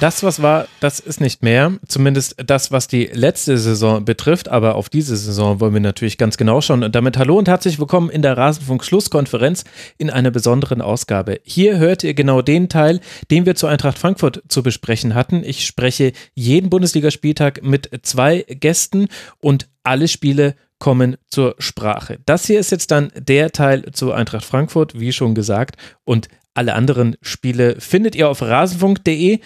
Das, 0.00 0.22
was 0.22 0.40
war, 0.40 0.68
das 0.78 1.00
ist 1.00 1.20
nicht 1.20 1.42
mehr. 1.42 1.72
Zumindest 1.88 2.36
das, 2.46 2.70
was 2.70 2.86
die 2.86 3.06
letzte 3.06 3.58
Saison 3.58 4.04
betrifft. 4.04 4.48
Aber 4.48 4.76
auf 4.76 4.88
diese 4.88 5.16
Saison 5.16 5.58
wollen 5.58 5.74
wir 5.74 5.80
natürlich 5.80 6.18
ganz 6.18 6.36
genau 6.36 6.60
schauen. 6.60 6.84
Und 6.84 6.94
damit 6.94 7.18
hallo 7.18 7.36
und 7.36 7.48
herzlich 7.48 7.80
willkommen 7.80 8.08
in 8.08 8.22
der 8.22 8.36
Rasenfunk-Schlusskonferenz 8.36 9.64
in 9.96 10.08
einer 10.08 10.30
besonderen 10.30 10.82
Ausgabe. 10.82 11.40
Hier 11.42 11.78
hört 11.78 12.04
ihr 12.04 12.14
genau 12.14 12.42
den 12.42 12.68
Teil, 12.68 13.00
den 13.32 13.44
wir 13.44 13.56
zu 13.56 13.66
Eintracht 13.66 13.98
Frankfurt 13.98 14.44
zu 14.46 14.62
besprechen 14.62 15.16
hatten. 15.16 15.42
Ich 15.42 15.66
spreche 15.66 16.12
jeden 16.34 16.70
Bundesligaspieltag 16.70 17.64
mit 17.64 17.90
zwei 18.02 18.42
Gästen 18.48 19.08
und 19.40 19.68
alle 19.82 20.06
Spiele 20.06 20.54
kommen 20.78 21.16
zur 21.28 21.56
Sprache. 21.58 22.20
Das 22.24 22.46
hier 22.46 22.60
ist 22.60 22.70
jetzt 22.70 22.92
dann 22.92 23.10
der 23.16 23.50
Teil 23.50 23.90
zu 23.90 24.12
Eintracht 24.12 24.44
Frankfurt, 24.44 25.00
wie 25.00 25.12
schon 25.12 25.34
gesagt. 25.34 25.76
Und 26.04 26.28
alle 26.54 26.74
anderen 26.74 27.16
Spiele 27.20 27.80
findet 27.80 28.14
ihr 28.14 28.28
auf 28.28 28.42
rasenfunk.de 28.42 29.40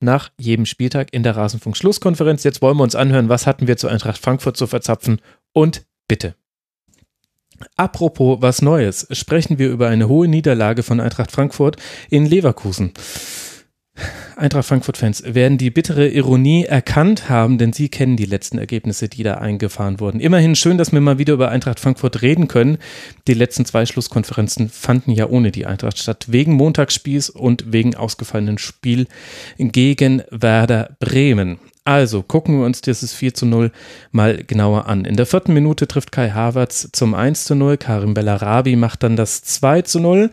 nach 0.00 0.30
jedem 0.38 0.66
Spieltag 0.66 1.12
in 1.12 1.22
der 1.22 1.36
Rasenfunk-Schlusskonferenz. 1.36 2.44
Jetzt 2.44 2.62
wollen 2.62 2.76
wir 2.76 2.82
uns 2.82 2.94
anhören, 2.94 3.28
was 3.28 3.46
hatten 3.46 3.66
wir 3.66 3.76
zu 3.76 3.88
Eintracht 3.88 4.18
Frankfurt 4.18 4.56
zu 4.56 4.66
verzapfen 4.66 5.20
und 5.52 5.86
bitte. 6.06 6.34
Apropos 7.76 8.38
was 8.40 8.62
Neues, 8.62 9.06
sprechen 9.10 9.58
wir 9.58 9.68
über 9.68 9.88
eine 9.88 10.08
hohe 10.08 10.28
Niederlage 10.28 10.82
von 10.82 11.00
Eintracht 11.00 11.32
Frankfurt 11.32 11.76
in 12.08 12.26
Leverkusen. 12.26 12.92
Eintracht 14.38 14.66
Frankfurt-Fans 14.66 15.34
werden 15.34 15.58
die 15.58 15.70
bittere 15.70 16.06
Ironie 16.06 16.64
erkannt 16.64 17.28
haben, 17.28 17.58
denn 17.58 17.72
sie 17.72 17.88
kennen 17.88 18.16
die 18.16 18.24
letzten 18.24 18.58
Ergebnisse, 18.58 19.08
die 19.08 19.24
da 19.24 19.34
eingefahren 19.34 19.98
wurden. 19.98 20.20
Immerhin 20.20 20.54
schön, 20.54 20.78
dass 20.78 20.92
wir 20.92 21.00
mal 21.00 21.18
wieder 21.18 21.34
über 21.34 21.50
Eintracht 21.50 21.80
Frankfurt 21.80 22.22
reden 22.22 22.46
können. 22.46 22.78
Die 23.26 23.34
letzten 23.34 23.64
zwei 23.64 23.84
Schlusskonferenzen 23.84 24.68
fanden 24.68 25.10
ja 25.10 25.26
ohne 25.28 25.50
die 25.50 25.66
Eintracht 25.66 25.98
statt, 25.98 26.26
wegen 26.28 26.52
Montagsspiels 26.52 27.30
und 27.30 27.72
wegen 27.72 27.96
ausgefallenen 27.96 28.58
Spiel 28.58 29.08
gegen 29.58 30.22
Werder 30.30 30.96
Bremen. 31.00 31.58
Also 31.84 32.22
gucken 32.22 32.60
wir 32.60 32.66
uns 32.66 32.80
dieses 32.80 33.14
4 33.14 33.34
zu 33.34 33.46
0 33.46 33.72
mal 34.12 34.44
genauer 34.44 34.86
an. 34.86 35.04
In 35.04 35.16
der 35.16 35.26
vierten 35.26 35.54
Minute 35.54 35.88
trifft 35.88 36.12
Kai 36.12 36.30
Havertz 36.30 36.90
zum 36.92 37.14
1 37.14 37.44
zu 37.44 37.56
0. 37.56 37.78
Karim 37.78 38.14
Bellarabi 38.14 38.76
macht 38.76 39.02
dann 39.02 39.16
das 39.16 39.42
2 39.42 39.82
zu 39.82 39.98
0 39.98 40.30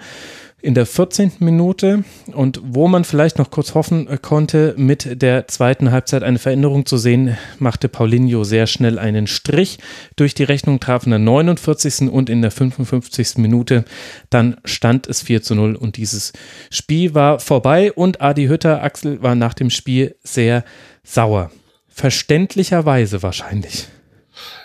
in 0.65 0.73
der 0.73 0.87
14. 0.87 1.33
Minute 1.39 2.03
und 2.33 2.59
wo 2.63 2.87
man 2.87 3.03
vielleicht 3.03 3.37
noch 3.37 3.51
kurz 3.51 3.75
hoffen 3.75 4.07
äh, 4.07 4.17
konnte, 4.17 4.73
mit 4.77 5.21
der 5.21 5.47
zweiten 5.47 5.91
Halbzeit 5.91 6.23
eine 6.23 6.39
Veränderung 6.39 6.87
zu 6.87 6.97
sehen, 6.97 7.37
machte 7.59 7.87
Paulinho 7.87 8.43
sehr 8.43 8.65
schnell 8.65 8.97
einen 8.97 9.27
Strich 9.27 9.77
durch 10.15 10.33
die 10.33 10.43
Rechnung, 10.43 10.79
traf 10.79 11.05
in 11.05 11.11
der 11.11 11.19
49. 11.19 12.09
und 12.09 12.31
in 12.31 12.41
der 12.41 12.49
55. 12.49 13.37
Minute. 13.37 13.85
Dann 14.31 14.57
stand 14.65 15.05
es 15.07 15.21
4 15.21 15.43
zu 15.43 15.53
0 15.53 15.75
und 15.75 15.97
dieses 15.97 16.33
Spiel 16.71 17.13
war 17.13 17.39
vorbei 17.39 17.93
und 17.93 18.21
Adi 18.21 18.47
Hütter, 18.47 18.81
Axel, 18.81 19.21
war 19.21 19.35
nach 19.35 19.53
dem 19.53 19.69
Spiel 19.69 20.15
sehr 20.23 20.65
sauer. 21.03 21.51
Verständlicherweise 21.87 23.21
wahrscheinlich. 23.21 23.87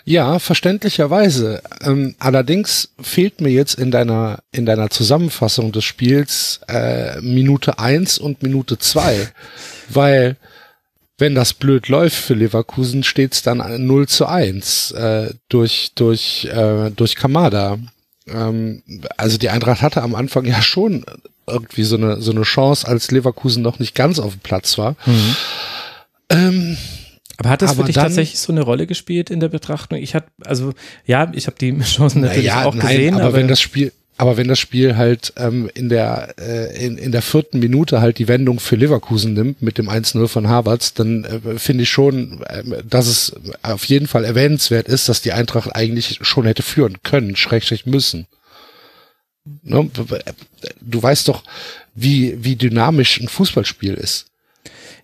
Ja, 0.05 0.39
verständlicherweise. 0.39 1.61
Ähm, 1.81 2.15
allerdings 2.19 2.89
fehlt 3.01 3.41
mir 3.41 3.49
jetzt 3.49 3.75
in 3.75 3.91
deiner, 3.91 4.39
in 4.51 4.65
deiner 4.65 4.89
Zusammenfassung 4.89 5.71
des 5.71 5.83
Spiels 5.83 6.61
äh, 6.67 7.19
Minute 7.21 7.79
eins 7.79 8.17
und 8.17 8.43
Minute 8.43 8.77
zwei, 8.79 9.29
weil 9.89 10.37
wenn 11.17 11.35
das 11.35 11.53
blöd 11.53 11.87
läuft 11.87 12.17
für 12.17 12.33
Leverkusen, 12.33 13.03
steht's 13.03 13.43
dann 13.43 13.85
0 13.85 14.07
zu 14.07 14.25
1 14.25 14.91
äh, 14.91 15.33
durch, 15.49 15.91
durch, 15.93 16.45
äh, 16.45 16.89
durch 16.89 17.15
Kamada. 17.15 17.77
Ähm, 18.27 18.81
also 19.17 19.37
die 19.37 19.49
Eintracht 19.49 19.83
hatte 19.83 20.01
am 20.01 20.15
Anfang 20.15 20.45
ja 20.45 20.61
schon 20.63 21.05
irgendwie 21.45 21.83
so 21.83 21.95
eine, 21.95 22.21
so 22.21 22.31
eine 22.31 22.41
Chance, 22.41 22.87
als 22.87 23.11
Leverkusen 23.11 23.61
noch 23.61 23.77
nicht 23.77 23.93
ganz 23.93 24.17
auf 24.19 24.33
dem 24.33 24.39
Platz 24.39 24.77
war. 24.77 24.95
Mhm. 25.05 25.35
Ähm, 26.29 26.77
aber 27.41 27.49
hat 27.49 27.61
das 27.61 27.71
aber 27.71 27.81
für 27.81 27.87
dich 27.87 27.95
dann, 27.95 28.05
tatsächlich 28.05 28.39
so 28.39 28.51
eine 28.51 28.61
Rolle 28.61 28.87
gespielt 28.87 29.29
in 29.29 29.39
der 29.39 29.49
Betrachtung? 29.49 29.97
Ich 29.99 30.15
hatte, 30.15 30.27
also 30.43 30.73
ja, 31.05 31.31
ich 31.33 31.47
habe 31.47 31.57
die 31.59 31.77
Chancen 31.81 32.21
natürlich 32.21 32.45
ja, 32.45 32.65
auch 32.65 32.75
nein, 32.75 32.87
gesehen. 32.87 33.15
Aber, 33.15 33.25
aber 33.25 33.33
wenn 33.33 33.47
das 33.47 33.59
Spiel, 33.59 33.91
aber 34.17 34.37
wenn 34.37 34.47
das 34.47 34.59
Spiel 34.59 34.97
halt 34.97 35.33
ähm, 35.37 35.69
in 35.73 35.89
der 35.89 36.35
äh, 36.39 36.85
in, 36.85 36.97
in 36.97 37.11
der 37.11 37.23
vierten 37.23 37.59
Minute 37.59 38.01
halt 38.01 38.19
die 38.19 38.27
Wendung 38.27 38.59
für 38.59 38.75
Leverkusen 38.75 39.33
nimmt 39.33 39.63
mit 39.63 39.79
dem 39.79 39.89
1-0 39.89 40.27
von 40.27 40.47
Havertz, 40.47 40.93
dann 40.93 41.23
äh, 41.23 41.57
finde 41.57 41.83
ich 41.83 41.89
schon, 41.89 42.43
äh, 42.43 42.83
dass 42.87 43.07
es 43.07 43.35
auf 43.63 43.85
jeden 43.85 44.07
Fall 44.07 44.23
erwähnenswert 44.23 44.87
ist, 44.87 45.09
dass 45.09 45.21
die 45.21 45.33
Eintracht 45.33 45.75
eigentlich 45.75 46.19
schon 46.21 46.45
hätte 46.45 46.61
führen 46.61 46.97
können, 47.01 47.35
schrägstrich 47.35 47.87
müssen. 47.87 48.27
Ne? 49.63 49.89
Du 50.81 51.01
weißt 51.01 51.27
doch, 51.27 51.43
wie, 51.95 52.37
wie 52.43 52.55
dynamisch 52.55 53.19
ein 53.19 53.27
Fußballspiel 53.27 53.95
ist. 53.95 54.30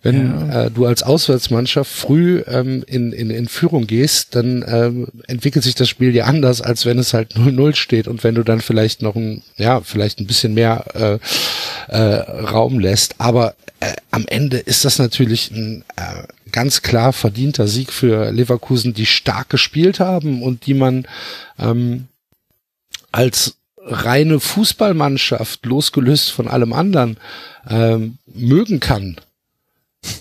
Wenn 0.02 0.48
ja. 0.48 0.64
äh, 0.64 0.70
du 0.70 0.86
als 0.86 1.02
Auswärtsmannschaft 1.02 1.90
früh 1.90 2.42
ähm, 2.46 2.84
in, 2.86 3.12
in, 3.12 3.30
in 3.30 3.48
Führung 3.48 3.86
gehst, 3.86 4.34
dann 4.34 4.64
ähm, 4.66 5.08
entwickelt 5.26 5.64
sich 5.64 5.74
das 5.74 5.88
Spiel 5.88 6.14
ja 6.14 6.24
anders, 6.24 6.62
als 6.62 6.86
wenn 6.86 6.98
es 6.98 7.14
halt 7.14 7.34
0-0 7.34 7.74
steht 7.74 8.06
und 8.06 8.22
wenn 8.22 8.34
du 8.34 8.44
dann 8.44 8.60
vielleicht 8.60 9.02
noch 9.02 9.16
ein, 9.16 9.42
ja, 9.56 9.80
vielleicht 9.80 10.20
ein 10.20 10.26
bisschen 10.26 10.54
mehr 10.54 10.84
äh, 10.94 11.92
äh, 11.92 12.20
Raum 12.48 12.78
lässt. 12.78 13.16
Aber 13.18 13.54
äh, 13.80 13.94
am 14.10 14.24
Ende 14.28 14.58
ist 14.58 14.84
das 14.84 14.98
natürlich 14.98 15.50
ein 15.50 15.84
äh, 15.96 16.24
ganz 16.52 16.82
klar 16.82 17.12
verdienter 17.12 17.66
Sieg 17.66 17.92
für 17.92 18.30
Leverkusen, 18.30 18.94
die 18.94 19.06
stark 19.06 19.48
gespielt 19.48 19.98
haben 19.98 20.42
und 20.42 20.66
die 20.66 20.74
man 20.74 21.06
ähm, 21.58 22.06
als 23.10 23.56
reine 23.80 24.38
Fußballmannschaft, 24.38 25.64
losgelöst 25.66 26.30
von 26.30 26.46
allem 26.46 26.72
anderen, 26.72 27.16
ähm, 27.68 28.18
mögen 28.26 28.80
kann 28.80 29.16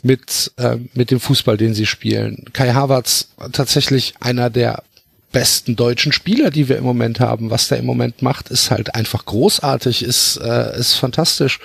mit, 0.03 0.51
äh, 0.57 0.77
mit 0.93 1.11
dem 1.11 1.19
Fußball, 1.19 1.57
den 1.57 1.73
sie 1.73 1.85
spielen. 1.85 2.45
Kai 2.53 2.73
Havertz 2.73 3.29
tatsächlich 3.51 4.15
einer 4.19 4.49
der 4.49 4.83
besten 5.31 5.75
deutschen 5.75 6.11
Spieler, 6.11 6.49
die 6.49 6.69
wir 6.69 6.77
im 6.77 6.83
Moment 6.83 7.19
haben. 7.19 7.49
Was 7.49 7.67
der 7.67 7.77
im 7.77 7.85
Moment 7.85 8.21
macht, 8.21 8.49
ist 8.49 8.71
halt 8.71 8.95
einfach 8.95 9.25
großartig, 9.25 10.03
ist, 10.03 10.37
äh, 10.37 10.77
ist 10.79 10.95
fantastisch. 10.95 11.59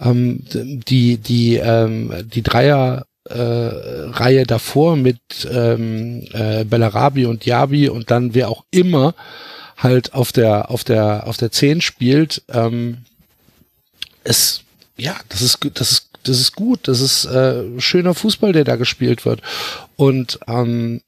Ähm, 0.00 0.42
die, 0.52 1.18
die, 1.18 1.56
ähm, 1.56 2.12
die 2.34 2.42
Dreier 2.42 3.06
äh, 3.28 3.34
Reihe 3.36 4.44
davor 4.44 4.96
mit 4.96 5.18
ähm, 5.50 6.26
äh, 6.32 6.64
Bellarabi 6.64 7.26
und 7.26 7.44
Diaby 7.44 7.88
und 7.88 8.10
dann 8.10 8.34
wer 8.34 8.48
auch 8.48 8.64
immer 8.70 9.14
halt 9.76 10.14
auf 10.14 10.30
der 10.30 10.70
auf 10.70 10.84
der 10.84 11.26
auf 11.26 11.36
der 11.36 11.50
10 11.50 11.80
spielt, 11.80 12.42
ähm, 12.52 12.98
ist 14.24 14.62
ja, 14.96 15.16
das 15.28 15.42
ist 15.42 15.58
das 15.74 15.90
ist 15.90 16.08
das 16.24 16.40
ist 16.40 16.56
gut, 16.56 16.88
das 16.88 17.00
ist 17.00 17.24
äh, 17.26 17.62
schöner 17.78 18.14
Fußball, 18.14 18.52
der 18.52 18.64
da 18.64 18.76
gespielt 18.76 19.24
wird. 19.24 19.40
Und 19.96 20.38
ähm, 20.48 21.00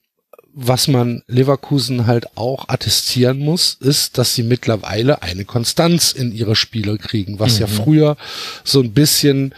was 0.58 0.88
man 0.88 1.22
Leverkusen 1.26 2.06
halt 2.06 2.36
auch 2.36 2.68
attestieren 2.68 3.38
muss, 3.38 3.76
ist, 3.78 4.16
dass 4.16 4.34
sie 4.34 4.42
mittlerweile 4.42 5.22
eine 5.22 5.44
Konstanz 5.44 6.12
in 6.12 6.32
ihre 6.32 6.56
Spiele 6.56 6.96
kriegen, 6.96 7.38
was 7.38 7.56
mhm. 7.56 7.60
ja 7.60 7.66
früher 7.66 8.16
so 8.64 8.80
ein 8.80 8.92
bisschen 8.92 9.54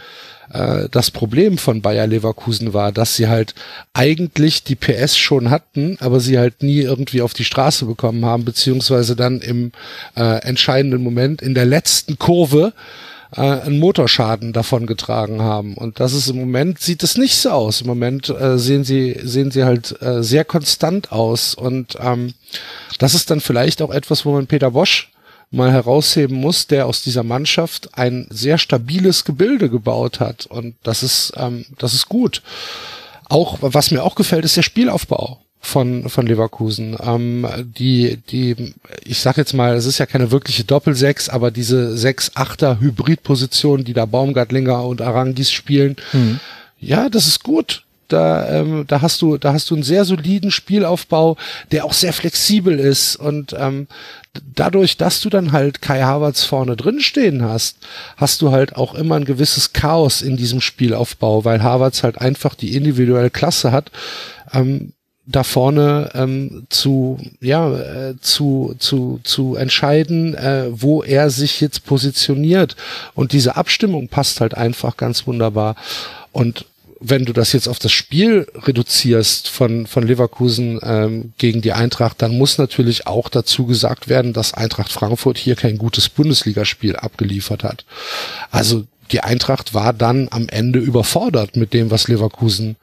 äh, 0.51 0.89
das 0.91 1.09
Problem 1.09 1.57
von 1.57 1.81
Bayer 1.81 2.05
Leverkusen 2.05 2.73
war, 2.73 2.91
dass 2.91 3.15
sie 3.15 3.27
halt 3.27 3.55
eigentlich 3.93 4.63
die 4.63 4.75
PS 4.75 5.17
schon 5.17 5.49
hatten, 5.49 5.97
aber 6.01 6.19
sie 6.19 6.37
halt 6.37 6.63
nie 6.63 6.81
irgendwie 6.81 7.21
auf 7.21 7.33
die 7.33 7.45
Straße 7.45 7.85
bekommen 7.85 8.25
haben, 8.25 8.45
beziehungsweise 8.45 9.15
dann 9.15 9.39
im 9.39 9.71
äh, 10.17 10.41
entscheidenden 10.41 11.01
Moment 11.01 11.41
in 11.41 11.53
der 11.53 11.65
letzten 11.65 12.19
Kurve 12.19 12.73
äh, 13.35 13.41
einen 13.41 13.79
Motorschaden 13.79 14.53
davon 14.53 14.87
getragen 14.87 15.41
haben. 15.41 15.75
Und 15.75 15.99
das 15.99 16.13
ist 16.13 16.29
im 16.29 16.39
Moment 16.39 16.79
sieht 16.79 17.03
es 17.03 17.17
nicht 17.17 17.35
so 17.35 17.51
aus. 17.51 17.81
Im 17.81 17.87
Moment 17.87 18.29
äh, 18.29 18.57
sehen 18.57 18.83
sie 18.83 19.19
sehen 19.23 19.51
sie 19.51 19.63
halt 19.63 20.01
äh, 20.01 20.23
sehr 20.23 20.45
konstant 20.45 21.11
aus 21.11 21.53
und 21.53 21.97
ähm, 21.99 22.33
das 22.97 23.13
ist 23.13 23.29
dann 23.29 23.41
vielleicht 23.41 23.81
auch 23.81 23.91
etwas, 23.91 24.25
wo 24.25 24.33
man 24.33 24.47
Peter 24.47 24.71
Bosch 24.71 25.11
mal 25.51 25.71
herausheben 25.71 26.37
muss, 26.37 26.67
der 26.67 26.85
aus 26.85 27.01
dieser 27.01 27.23
Mannschaft 27.23 27.97
ein 27.97 28.27
sehr 28.29 28.57
stabiles 28.57 29.25
Gebilde 29.25 29.69
gebaut 29.69 30.19
hat 30.19 30.45
und 30.45 30.75
das 30.83 31.03
ist 31.03 31.33
ähm, 31.37 31.65
das 31.77 31.93
ist 31.93 32.09
gut. 32.09 32.41
Auch 33.27 33.57
was 33.61 33.91
mir 33.91 34.03
auch 34.03 34.15
gefällt, 34.15 34.45
ist 34.45 34.57
der 34.57 34.63
Spielaufbau 34.63 35.39
von, 35.59 36.09
von 36.09 36.25
Leverkusen. 36.25 36.97
Ähm, 37.01 37.45
die, 37.77 38.17
die, 38.29 38.73
ich 39.03 39.19
sag 39.19 39.37
jetzt 39.37 39.53
mal, 39.53 39.75
es 39.75 39.85
ist 39.85 39.97
ja 39.97 40.05
keine 40.05 40.31
wirkliche 40.31 40.63
Doppelsechs, 40.63 41.29
aber 41.29 41.51
diese 41.51 41.97
sechs 41.97 42.31
Achter 42.35 42.79
Hybridposition, 42.79 43.83
die 43.83 43.93
da 43.93 44.05
Baumgartlinger 44.05 44.83
und 44.85 45.01
Arangis 45.01 45.51
spielen, 45.51 45.97
mhm. 46.13 46.39
ja, 46.79 47.09
das 47.09 47.27
ist 47.27 47.43
gut. 47.43 47.83
da, 48.09 48.49
ähm, 48.49 48.85
da 48.87 49.01
hast 49.01 49.21
du, 49.21 49.37
da 49.37 49.53
hast 49.53 49.69
du 49.69 49.75
einen 49.75 49.83
sehr 49.83 50.03
soliden 50.03 50.51
Spielaufbau, 50.51 51.37
der 51.71 51.85
auch 51.85 51.93
sehr 51.93 52.13
flexibel 52.13 52.77
ist 52.79 53.15
und 53.15 53.55
ähm, 53.57 53.87
dadurch, 54.55 54.97
dass 54.97 55.21
du 55.21 55.29
dann 55.29 55.51
halt 55.51 55.81
Kai 55.81 56.01
Havertz 56.01 56.43
vorne 56.43 56.75
drin 56.75 56.99
stehen 56.99 57.43
hast, 57.43 57.77
hast 58.17 58.41
du 58.41 58.51
halt 58.51 58.75
auch 58.75 58.95
immer 58.95 59.15
ein 59.15 59.25
gewisses 59.25 59.73
Chaos 59.73 60.21
in 60.21 60.37
diesem 60.37 60.61
Spielaufbau, 60.61 61.45
weil 61.45 61.63
Havertz 61.63 62.03
halt 62.03 62.19
einfach 62.19 62.55
die 62.55 62.75
individuelle 62.75 63.29
Klasse 63.29 63.71
hat, 63.71 63.91
ähm, 64.53 64.93
da 65.31 65.43
vorne 65.43 66.09
ähm, 66.15 66.65
zu 66.69 67.19
ja 67.39 67.71
äh, 67.77 68.15
zu 68.19 68.75
zu 68.79 69.19
zu 69.23 69.55
entscheiden, 69.55 70.33
äh, 70.35 70.67
wo 70.71 71.03
er 71.03 71.29
sich 71.29 71.61
jetzt 71.61 71.85
positioniert 71.85 72.75
und 73.13 73.31
diese 73.31 73.55
Abstimmung 73.55 74.07
passt 74.07 74.41
halt 74.41 74.55
einfach 74.55 74.97
ganz 74.97 75.27
wunderbar 75.27 75.75
und 76.31 76.65
wenn 76.99 77.25
du 77.25 77.33
das 77.33 77.53
jetzt 77.53 77.67
auf 77.67 77.79
das 77.79 77.93
Spiel 77.93 78.45
reduzierst 78.55 79.47
von, 79.47 79.87
von 79.87 80.05
Leverkusen 80.05 80.79
ähm, 80.83 81.33
gegen 81.37 81.61
die 81.61 81.71
Eintracht, 81.71 82.21
dann 82.21 82.37
muss 82.37 82.57
natürlich 82.57 83.07
auch 83.07 83.29
dazu 83.29 83.65
gesagt 83.65 84.09
werden, 84.09 84.33
dass 84.33 84.53
Eintracht 84.53 84.91
Frankfurt 84.91 85.37
hier 85.37 85.55
kein 85.55 85.77
gutes 85.77 86.09
Bundesligaspiel 86.09 86.97
abgeliefert 86.97 87.63
hat. 87.63 87.85
Also 88.51 88.85
die 89.11 89.21
Eintracht 89.21 89.73
war 89.73 89.93
dann 89.93 90.27
am 90.29 90.49
Ende 90.49 90.79
überfordert 90.79 91.55
mit 91.55 91.73
dem, 91.73 91.89
was 91.89 92.09
Leverkusen 92.09 92.75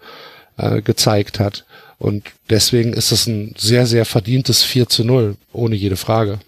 äh, 0.56 0.80
gezeigt 0.80 1.38
hat. 1.38 1.64
Und 1.98 2.24
deswegen 2.50 2.92
ist 2.92 3.12
es 3.12 3.26
ein 3.26 3.54
sehr, 3.56 3.86
sehr 3.86 4.04
verdientes 4.04 4.62
4 4.62 4.88
zu 4.88 5.04
0, 5.04 5.36
ohne 5.52 5.76
jede 5.76 5.96
Frage. 5.96 6.38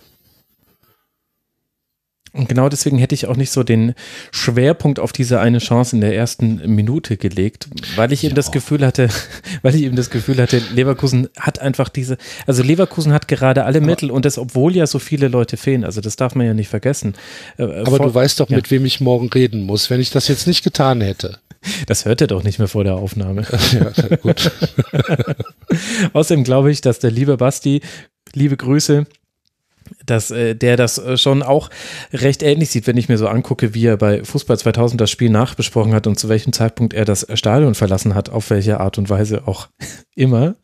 Und 2.38 2.48
genau 2.48 2.68
deswegen 2.68 2.98
hätte 2.98 3.14
ich 3.14 3.26
auch 3.26 3.36
nicht 3.36 3.50
so 3.50 3.64
den 3.64 3.94
Schwerpunkt 4.30 5.00
auf 5.00 5.12
diese 5.12 5.40
eine 5.40 5.58
Chance 5.58 5.96
in 5.96 6.00
der 6.00 6.14
ersten 6.14 6.74
Minute 6.74 7.16
gelegt, 7.16 7.68
weil 7.96 8.12
ich 8.12 8.22
ja. 8.22 8.28
eben 8.28 8.36
das 8.36 8.52
Gefühl 8.52 8.86
hatte, 8.86 9.08
weil 9.62 9.74
ich 9.74 9.82
eben 9.82 9.96
das 9.96 10.08
Gefühl 10.10 10.40
hatte, 10.40 10.62
Leverkusen 10.72 11.28
hat 11.38 11.58
einfach 11.58 11.88
diese, 11.88 12.16
also 12.46 12.62
Leverkusen 12.62 13.12
hat 13.12 13.26
gerade 13.26 13.64
alle 13.64 13.80
Mittel 13.80 14.10
und 14.10 14.24
das, 14.24 14.38
obwohl 14.38 14.76
ja 14.76 14.86
so 14.86 15.00
viele 15.00 15.28
Leute 15.28 15.56
fehlen, 15.56 15.84
also 15.84 16.00
das 16.00 16.14
darf 16.16 16.36
man 16.36 16.46
ja 16.46 16.54
nicht 16.54 16.68
vergessen. 16.68 17.14
Äh, 17.58 17.64
Aber 17.64 17.96
Vor, 17.96 17.98
du 17.98 18.14
weißt 18.14 18.38
doch, 18.38 18.48
ja. 18.48 18.56
mit 18.56 18.70
wem 18.70 18.84
ich 18.84 19.00
morgen 19.00 19.28
reden 19.28 19.64
muss, 19.64 19.90
wenn 19.90 20.00
ich 20.00 20.10
das 20.10 20.28
jetzt 20.28 20.46
nicht 20.46 20.62
getan 20.62 21.00
hätte. 21.00 21.38
Das 21.86 22.04
hört 22.04 22.20
er 22.20 22.28
doch 22.28 22.44
nicht 22.44 22.60
mehr 22.60 22.68
vor 22.68 22.84
der 22.84 22.94
Aufnahme. 22.94 23.42
Ja, 23.72 24.16
gut. 24.16 24.50
Außerdem 26.12 26.44
glaube 26.44 26.70
ich, 26.70 26.80
dass 26.80 27.00
der 27.00 27.10
liebe 27.10 27.36
Basti, 27.36 27.80
liebe 28.32 28.56
Grüße, 28.56 29.06
dass 30.04 30.30
äh, 30.30 30.54
der 30.54 30.76
das 30.76 30.98
äh, 30.98 31.16
schon 31.16 31.42
auch 31.42 31.70
recht 32.12 32.42
ähnlich 32.42 32.70
sieht, 32.70 32.86
wenn 32.86 32.96
ich 32.96 33.08
mir 33.08 33.18
so 33.18 33.28
angucke, 33.28 33.74
wie 33.74 33.86
er 33.86 33.96
bei 33.96 34.24
Fußball 34.24 34.58
2000 34.58 35.00
das 35.00 35.10
Spiel 35.10 35.30
nachbesprochen 35.30 35.94
hat 35.94 36.06
und 36.06 36.18
zu 36.18 36.28
welchem 36.28 36.52
Zeitpunkt 36.52 36.94
er 36.94 37.04
das 37.04 37.26
Stadion 37.34 37.74
verlassen 37.74 38.14
hat, 38.14 38.30
auf 38.30 38.50
welche 38.50 38.80
Art 38.80 38.98
und 38.98 39.10
Weise 39.10 39.46
auch 39.46 39.68
immer. 40.14 40.56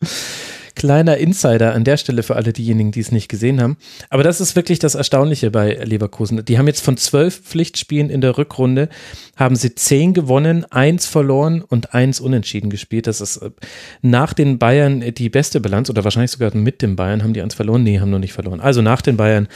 Kleiner 0.74 1.16
Insider 1.18 1.74
an 1.74 1.84
der 1.84 1.96
Stelle 1.96 2.22
für 2.22 2.36
alle 2.36 2.52
diejenigen, 2.52 2.90
die 2.90 3.00
es 3.00 3.12
nicht 3.12 3.28
gesehen 3.28 3.60
haben. 3.60 3.76
Aber 4.10 4.22
das 4.22 4.40
ist 4.40 4.56
wirklich 4.56 4.78
das 4.78 4.94
Erstaunliche 4.94 5.50
bei 5.50 5.74
Leverkusen. 5.74 6.44
Die 6.44 6.58
haben 6.58 6.66
jetzt 6.66 6.84
von 6.84 6.96
zwölf 6.96 7.40
Pflichtspielen 7.42 8.10
in 8.10 8.20
der 8.20 8.36
Rückrunde, 8.36 8.88
haben 9.36 9.56
sie 9.56 9.74
zehn 9.74 10.14
gewonnen, 10.14 10.64
eins 10.70 11.06
verloren 11.06 11.62
und 11.62 11.94
eins 11.94 12.20
unentschieden 12.20 12.70
gespielt. 12.70 13.06
Das 13.06 13.20
ist 13.20 13.36
äh, 13.38 13.50
nach 14.02 14.32
den 14.32 14.58
Bayern 14.58 15.00
die 15.14 15.28
beste 15.28 15.60
Bilanz 15.60 15.90
oder 15.90 16.04
wahrscheinlich 16.04 16.32
sogar 16.32 16.54
mit 16.56 16.82
den 16.82 16.96
Bayern. 16.96 17.22
Haben 17.22 17.34
die 17.34 17.42
eins 17.42 17.54
verloren? 17.54 17.82
Nee, 17.82 18.00
haben 18.00 18.10
noch 18.10 18.18
nicht 18.18 18.32
verloren. 18.32 18.60
Also 18.60 18.82
nach 18.82 19.02
den 19.02 19.16
Bayern 19.16 19.48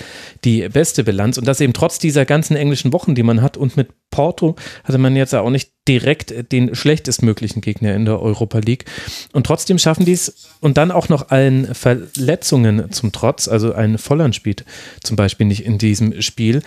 die 0.45 0.69
beste 0.69 1.05
Bilanz 1.05 1.39
und 1.39 1.47
das 1.47 1.61
eben 1.61 1.73
trotz 1.73 1.99
dieser 1.99 2.25
ganzen 2.25 2.57
englischen 2.57 2.93
Wochen, 2.93 3.15
die 3.15 3.23
man 3.23 3.43
hat 3.43 3.57
und 3.57 3.77
mit 3.77 3.89
Porto 4.11 4.57
hatte 4.85 4.99
man 4.99 5.17
jetzt 5.17 5.35
auch 5.35 5.51
nicht 5.51 5.71
direkt 5.87 6.53
den 6.53 6.75
schlechtestmöglichen 6.75 7.63
Gegner 7.63 7.95
in 7.95 8.05
der 8.05 8.21
Europa 8.21 8.59
League. 8.59 8.85
Und 9.33 9.47
trotzdem 9.47 9.79
schaffen 9.79 10.05
die 10.05 10.13
es 10.13 10.49
und 10.61 10.77
dann 10.77 10.91
auch 10.91 11.09
noch 11.09 11.31
allen 11.31 11.75
Verletzungen 11.75 12.93
zum 12.93 13.13
Trotz, 13.13 13.49
also 13.49 13.73
ein 13.73 13.99
Volland 13.99 14.35
spielt 14.35 14.65
zum 15.03 15.17
Beispiel 15.17 15.47
nicht 15.47 15.65
in 15.65 15.79
diesem 15.79 16.21
Spiel, 16.21 16.63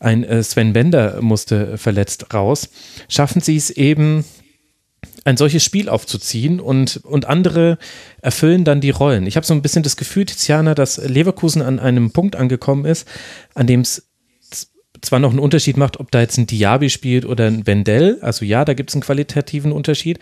ein 0.00 0.24
äh, 0.24 0.42
Sven 0.42 0.72
Bender 0.72 1.22
musste 1.22 1.78
verletzt 1.78 2.34
raus, 2.34 2.68
schaffen 3.08 3.40
sie 3.40 3.56
es 3.56 3.70
eben, 3.70 4.24
ein 5.24 5.36
solches 5.36 5.64
Spiel 5.64 5.88
aufzuziehen 5.88 6.60
und, 6.60 7.00
und 7.04 7.26
andere 7.26 7.78
erfüllen 8.20 8.64
dann 8.64 8.80
die 8.80 8.90
Rollen. 8.90 9.26
Ich 9.26 9.36
habe 9.36 9.46
so 9.46 9.54
ein 9.54 9.62
bisschen 9.62 9.82
das 9.82 9.96
Gefühl, 9.96 10.26
Tiziana, 10.26 10.74
dass 10.74 10.98
Leverkusen 10.98 11.62
an 11.62 11.78
einem 11.78 12.10
Punkt 12.10 12.36
angekommen 12.36 12.84
ist, 12.84 13.08
an 13.54 13.66
dem 13.66 13.80
es 13.80 14.06
zwar 15.04 15.18
noch 15.18 15.30
einen 15.30 15.38
Unterschied 15.38 15.76
macht, 15.76 16.00
ob 16.00 16.10
da 16.10 16.20
jetzt 16.20 16.38
ein 16.38 16.46
Diaby 16.46 16.90
spielt 16.90 17.24
oder 17.24 17.46
ein 17.46 17.66
Wendell. 17.66 18.18
Also 18.20 18.44
ja, 18.44 18.64
da 18.64 18.74
gibt 18.74 18.90
es 18.90 18.96
einen 18.96 19.02
qualitativen 19.02 19.72
Unterschied. 19.72 20.18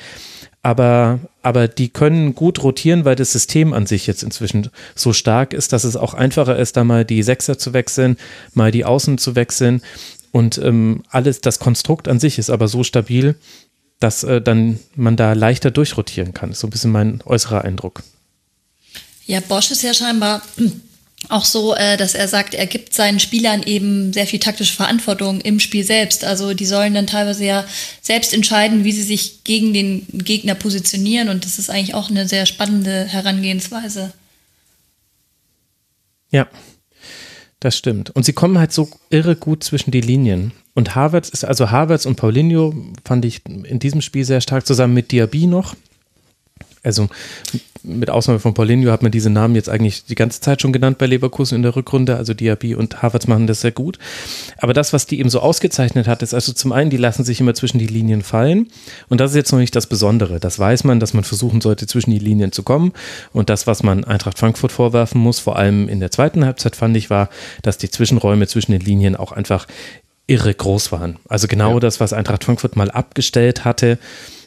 Aber, 0.62 1.18
aber 1.42 1.66
die 1.66 1.88
können 1.88 2.34
gut 2.34 2.62
rotieren, 2.62 3.04
weil 3.04 3.16
das 3.16 3.32
System 3.32 3.72
an 3.72 3.86
sich 3.86 4.06
jetzt 4.06 4.22
inzwischen 4.22 4.70
so 4.94 5.12
stark 5.12 5.52
ist, 5.52 5.72
dass 5.72 5.82
es 5.84 5.96
auch 5.96 6.14
einfacher 6.14 6.56
ist, 6.56 6.76
da 6.76 6.84
mal 6.84 7.04
die 7.04 7.22
Sechser 7.22 7.58
zu 7.58 7.72
wechseln, 7.72 8.16
mal 8.54 8.70
die 8.70 8.84
Außen 8.84 9.18
zu 9.18 9.34
wechseln. 9.34 9.82
Und 10.30 10.58
ähm, 10.58 11.02
alles, 11.10 11.40
das 11.40 11.58
Konstrukt 11.58 12.06
an 12.08 12.20
sich 12.20 12.38
ist 12.38 12.48
aber 12.48 12.68
so 12.68 12.84
stabil, 12.84 13.34
dass 13.98 14.24
äh, 14.24 14.40
dann 14.40 14.78
man 14.94 15.16
da 15.16 15.32
leichter 15.32 15.70
durchrotieren 15.70 16.32
kann. 16.32 16.52
ist 16.52 16.60
so 16.60 16.68
ein 16.68 16.70
bisschen 16.70 16.92
mein 16.92 17.22
äußerer 17.24 17.62
Eindruck. 17.64 18.02
Ja, 19.26 19.40
Bosch 19.40 19.70
ist 19.70 19.82
ja 19.82 19.94
scheinbar 19.94 20.42
auch 21.28 21.44
so, 21.44 21.74
äh, 21.74 21.96
dass 21.96 22.14
er 22.14 22.28
sagt, 22.28 22.54
er 22.54 22.66
gibt 22.66 22.94
seinen 22.94 23.20
Spielern 23.20 23.62
eben 23.62 24.12
sehr 24.12 24.26
viel 24.26 24.40
taktische 24.40 24.74
Verantwortung 24.74 25.40
im 25.40 25.60
Spiel 25.60 25.84
selbst. 25.84 26.24
Also 26.24 26.54
die 26.54 26.66
sollen 26.66 26.94
dann 26.94 27.06
teilweise 27.06 27.44
ja 27.44 27.64
selbst 28.00 28.34
entscheiden, 28.34 28.84
wie 28.84 28.92
sie 28.92 29.02
sich 29.02 29.44
gegen 29.44 29.72
den 29.72 30.06
Gegner 30.12 30.54
positionieren. 30.54 31.28
Und 31.28 31.44
das 31.44 31.58
ist 31.58 31.70
eigentlich 31.70 31.94
auch 31.94 32.10
eine 32.10 32.28
sehr 32.28 32.46
spannende 32.46 33.04
Herangehensweise. 33.04 34.12
Ja, 36.30 36.48
das 37.60 37.76
stimmt. 37.76 38.10
Und 38.10 38.24
sie 38.24 38.32
kommen 38.32 38.58
halt 38.58 38.72
so 38.72 38.88
irre 39.10 39.36
gut 39.36 39.62
zwischen 39.62 39.90
die 39.90 40.00
Linien. 40.00 40.52
Und 40.74 40.94
Havertz 40.94 41.28
ist, 41.28 41.44
also 41.44 41.70
Havertz 41.70 42.06
und 42.06 42.16
Paulinho 42.16 42.74
fand 43.04 43.24
ich 43.24 43.42
in 43.46 43.78
diesem 43.78 44.00
Spiel 44.00 44.24
sehr 44.24 44.40
stark 44.40 44.66
zusammen 44.66 44.94
mit 44.94 45.12
Diaby 45.12 45.46
noch. 45.46 45.76
Also 46.82 47.08
mit 47.84 48.10
Ausnahme 48.10 48.38
von 48.38 48.54
Paulinho 48.54 48.90
hat 48.92 49.02
man 49.02 49.10
diese 49.10 49.30
Namen 49.30 49.54
jetzt 49.54 49.68
eigentlich 49.68 50.04
die 50.04 50.14
ganze 50.14 50.40
Zeit 50.40 50.62
schon 50.62 50.72
genannt 50.72 50.98
bei 50.98 51.06
Leverkusen 51.06 51.56
in 51.56 51.62
der 51.62 51.74
Rückrunde. 51.74 52.16
Also 52.16 52.34
Diaby 52.34 52.74
und 52.74 53.02
Havertz 53.02 53.26
machen 53.26 53.46
das 53.46 53.60
sehr 53.60 53.72
gut. 53.72 53.98
Aber 54.58 54.72
das, 54.72 54.92
was 54.92 55.06
die 55.06 55.18
eben 55.18 55.30
so 55.30 55.40
ausgezeichnet 55.40 56.06
hat, 56.06 56.22
ist 56.22 56.34
also 56.34 56.52
zum 56.52 56.72
einen, 56.72 56.90
die 56.90 56.96
lassen 56.96 57.24
sich 57.24 57.40
immer 57.40 57.54
zwischen 57.54 57.78
die 57.78 57.86
Linien 57.86 58.22
fallen. 58.22 58.68
Und 59.08 59.20
das 59.20 59.32
ist 59.32 59.36
jetzt 59.36 59.52
noch 59.52 59.58
nicht 59.58 59.74
das 59.74 59.86
Besondere. 59.86 60.38
Das 60.38 60.58
weiß 60.58 60.84
man, 60.84 61.00
dass 61.00 61.14
man 61.14 61.24
versuchen 61.24 61.60
sollte, 61.60 61.86
zwischen 61.86 62.10
die 62.10 62.18
Linien 62.18 62.52
zu 62.52 62.62
kommen. 62.62 62.92
Und 63.32 63.50
das, 63.50 63.66
was 63.66 63.82
man 63.82 64.04
Eintracht 64.04 64.38
Frankfurt 64.38 64.72
vorwerfen 64.72 65.20
muss, 65.20 65.40
vor 65.40 65.56
allem 65.56 65.88
in 65.88 66.00
der 66.00 66.10
zweiten 66.10 66.44
Halbzeit, 66.44 66.76
fand 66.76 66.96
ich, 66.96 67.10
war, 67.10 67.28
dass 67.62 67.78
die 67.78 67.90
Zwischenräume 67.90 68.46
zwischen 68.46 68.72
den 68.72 68.80
Linien 68.80 69.16
auch 69.16 69.32
einfach 69.32 69.66
irre 70.28 70.54
groß 70.54 70.92
waren. 70.92 71.18
Also 71.28 71.48
genau 71.48 71.74
ja. 71.74 71.80
das, 71.80 71.98
was 71.98 72.12
Eintracht 72.12 72.44
Frankfurt 72.44 72.76
mal 72.76 72.90
abgestellt 72.90 73.64
hatte 73.64 73.98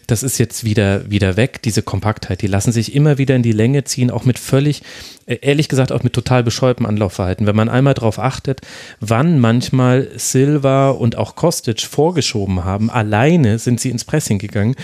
das 0.07 0.23
ist 0.23 0.37
jetzt 0.37 0.63
wieder, 0.63 1.09
wieder 1.09 1.37
weg, 1.37 1.61
diese 1.61 1.81
Kompaktheit. 1.81 2.41
Die 2.41 2.47
lassen 2.47 2.71
sich 2.71 2.95
immer 2.95 3.17
wieder 3.17 3.35
in 3.35 3.43
die 3.43 3.51
Länge 3.51 3.83
ziehen, 3.83 4.11
auch 4.11 4.25
mit 4.25 4.39
völlig, 4.39 4.81
äh, 5.25 5.37
ehrlich 5.41 5.69
gesagt, 5.69 5.91
auch 5.91 6.03
mit 6.03 6.13
total 6.13 6.43
bescheuertem 6.43 6.85
Anlaufverhalten. 6.85 7.47
Wenn 7.47 7.55
man 7.55 7.69
einmal 7.69 7.93
darauf 7.93 8.19
achtet, 8.19 8.61
wann 8.99 9.39
manchmal 9.39 10.09
Silva 10.15 10.89
und 10.89 11.17
auch 11.17 11.35
Kostic 11.35 11.81
vorgeschoben 11.81 12.63
haben, 12.63 12.89
alleine 12.89 13.59
sind 13.59 13.79
sie 13.79 13.89
ins 13.89 14.05
Pressing 14.05 14.39
gegangen. 14.39 14.75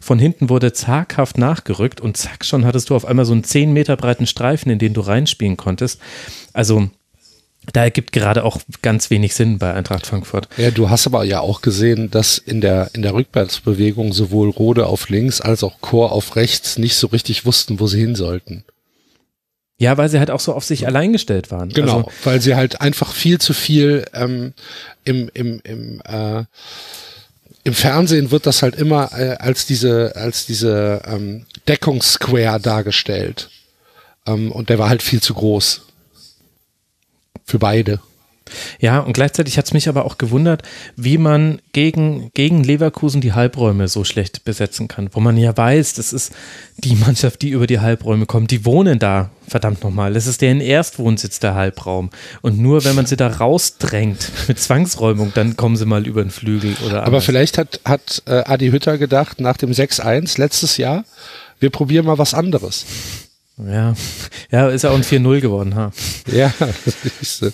Von 0.00 0.18
hinten 0.18 0.48
wurde 0.48 0.72
zaghaft 0.72 1.38
nachgerückt 1.38 2.00
und 2.00 2.16
zack, 2.16 2.44
schon 2.44 2.64
hattest 2.64 2.90
du 2.90 2.96
auf 2.96 3.04
einmal 3.04 3.24
so 3.24 3.32
einen 3.32 3.44
10 3.44 3.72
Meter 3.72 3.96
breiten 3.96 4.26
Streifen, 4.26 4.70
in 4.70 4.78
den 4.78 4.94
du 4.94 5.00
reinspielen 5.00 5.56
konntest. 5.56 6.00
Also, 6.52 6.90
da 7.72 7.82
ergibt 7.82 8.12
gerade 8.12 8.44
auch 8.44 8.58
ganz 8.82 9.10
wenig 9.10 9.34
Sinn 9.34 9.58
bei 9.58 9.72
Eintracht 9.74 10.06
Frankfurt. 10.06 10.48
Ja, 10.56 10.70
du 10.70 10.90
hast 10.90 11.06
aber 11.06 11.24
ja 11.24 11.40
auch 11.40 11.60
gesehen, 11.60 12.10
dass 12.10 12.38
in 12.38 12.60
der, 12.60 12.90
in 12.94 13.02
der 13.02 13.14
Rückwärtsbewegung 13.14 14.12
sowohl 14.12 14.50
Rode 14.50 14.86
auf 14.86 15.08
links 15.08 15.40
als 15.40 15.62
auch 15.62 15.80
Chor 15.80 16.12
auf 16.12 16.36
rechts 16.36 16.78
nicht 16.78 16.96
so 16.96 17.08
richtig 17.08 17.44
wussten, 17.44 17.80
wo 17.80 17.86
sie 17.86 18.00
hin 18.00 18.14
sollten. 18.14 18.64
Ja, 19.80 19.96
weil 19.96 20.08
sie 20.08 20.18
halt 20.18 20.30
auch 20.30 20.40
so 20.40 20.54
auf 20.54 20.64
sich 20.64 20.86
allein 20.86 21.12
gestellt 21.12 21.50
waren. 21.52 21.68
Genau, 21.68 21.98
also, 21.98 22.10
weil 22.24 22.40
sie 22.40 22.56
halt 22.56 22.80
einfach 22.80 23.12
viel 23.12 23.38
zu 23.38 23.52
viel 23.52 24.06
ähm, 24.12 24.52
im, 25.04 25.30
im, 25.34 25.60
im, 25.62 26.00
äh, 26.04 26.44
im 27.62 27.74
Fernsehen 27.74 28.32
wird 28.32 28.46
das 28.46 28.62
halt 28.62 28.74
immer 28.74 29.10
äh, 29.12 29.36
als 29.38 29.66
diese, 29.66 30.16
als 30.16 30.46
diese 30.46 31.02
ähm, 31.06 31.46
Deckungssquare 31.68 32.58
dargestellt. 32.58 33.50
Ähm, 34.26 34.50
und 34.50 34.68
der 34.68 34.80
war 34.80 34.88
halt 34.88 35.02
viel 35.02 35.20
zu 35.20 35.34
groß 35.34 35.82
für 37.48 37.58
beide. 37.58 38.00
Ja, 38.80 39.00
und 39.00 39.12
gleichzeitig 39.12 39.58
hat 39.58 39.66
es 39.66 39.72
mich 39.72 39.88
aber 39.88 40.04
auch 40.04 40.18
gewundert, 40.18 40.62
wie 40.96 41.18
man 41.18 41.60
gegen, 41.72 42.30
gegen 42.34 42.64
Leverkusen 42.64 43.20
die 43.20 43.32
Halbräume 43.32 43.88
so 43.88 44.04
schlecht 44.04 44.44
besetzen 44.44 44.88
kann, 44.88 45.10
wo 45.12 45.20
man 45.20 45.36
ja 45.36 45.54
weiß, 45.56 45.94
das 45.94 46.12
ist 46.12 46.32
die 46.78 46.94
Mannschaft, 46.94 47.42
die 47.42 47.50
über 47.50 47.66
die 47.66 47.80
Halbräume 47.80 48.26
kommt, 48.26 48.50
die 48.50 48.64
wohnen 48.64 48.98
da 48.98 49.30
verdammt 49.46 49.82
nochmal. 49.82 50.14
Das 50.14 50.26
ist 50.26 50.40
deren 50.40 50.60
Erstwohnsitz, 50.60 51.40
der 51.40 51.54
Halbraum. 51.54 52.10
Und 52.42 52.58
nur 52.58 52.84
wenn 52.84 52.94
man 52.94 53.06
sie 53.06 53.16
da 53.16 53.28
rausdrängt 53.28 54.30
mit 54.48 54.58
Zwangsräumung, 54.58 55.32
dann 55.34 55.56
kommen 55.56 55.76
sie 55.76 55.86
mal 55.86 56.06
über 56.06 56.22
den 56.22 56.30
Flügel 56.30 56.74
oder 56.86 57.04
Aber 57.04 57.20
vielleicht 57.20 57.58
hat, 57.58 57.80
hat 57.84 58.22
äh, 58.26 58.44
Adi 58.44 58.70
Hütter 58.70 58.98
gedacht, 58.98 59.40
nach 59.40 59.56
dem 59.56 59.70
6-1 59.70 60.38
letztes 60.38 60.76
Jahr, 60.76 61.04
wir 61.60 61.70
probieren 61.70 62.06
mal 62.06 62.18
was 62.18 62.34
anderes. 62.34 62.86
Ja, 63.66 63.94
ja 64.50 64.68
ist 64.68 64.82
ja 64.82 64.90
auch 64.90 64.96
ein 64.96 65.02
4-0 65.02 65.40
geworden. 65.40 65.74
Ha. 65.74 65.92
Ja, 66.30 66.52
siehst 67.20 67.42
du. 67.42 67.52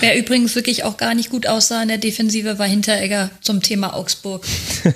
Wer 0.00 0.18
übrigens 0.18 0.56
wirklich 0.56 0.82
auch 0.82 0.96
gar 0.96 1.14
nicht 1.14 1.30
gut 1.30 1.46
aussah 1.46 1.82
in 1.82 1.88
der 1.88 1.98
Defensive, 1.98 2.58
war 2.58 2.66
Hinteregger 2.66 3.30
zum 3.40 3.62
Thema 3.62 3.94
Augsburg. 3.94 4.44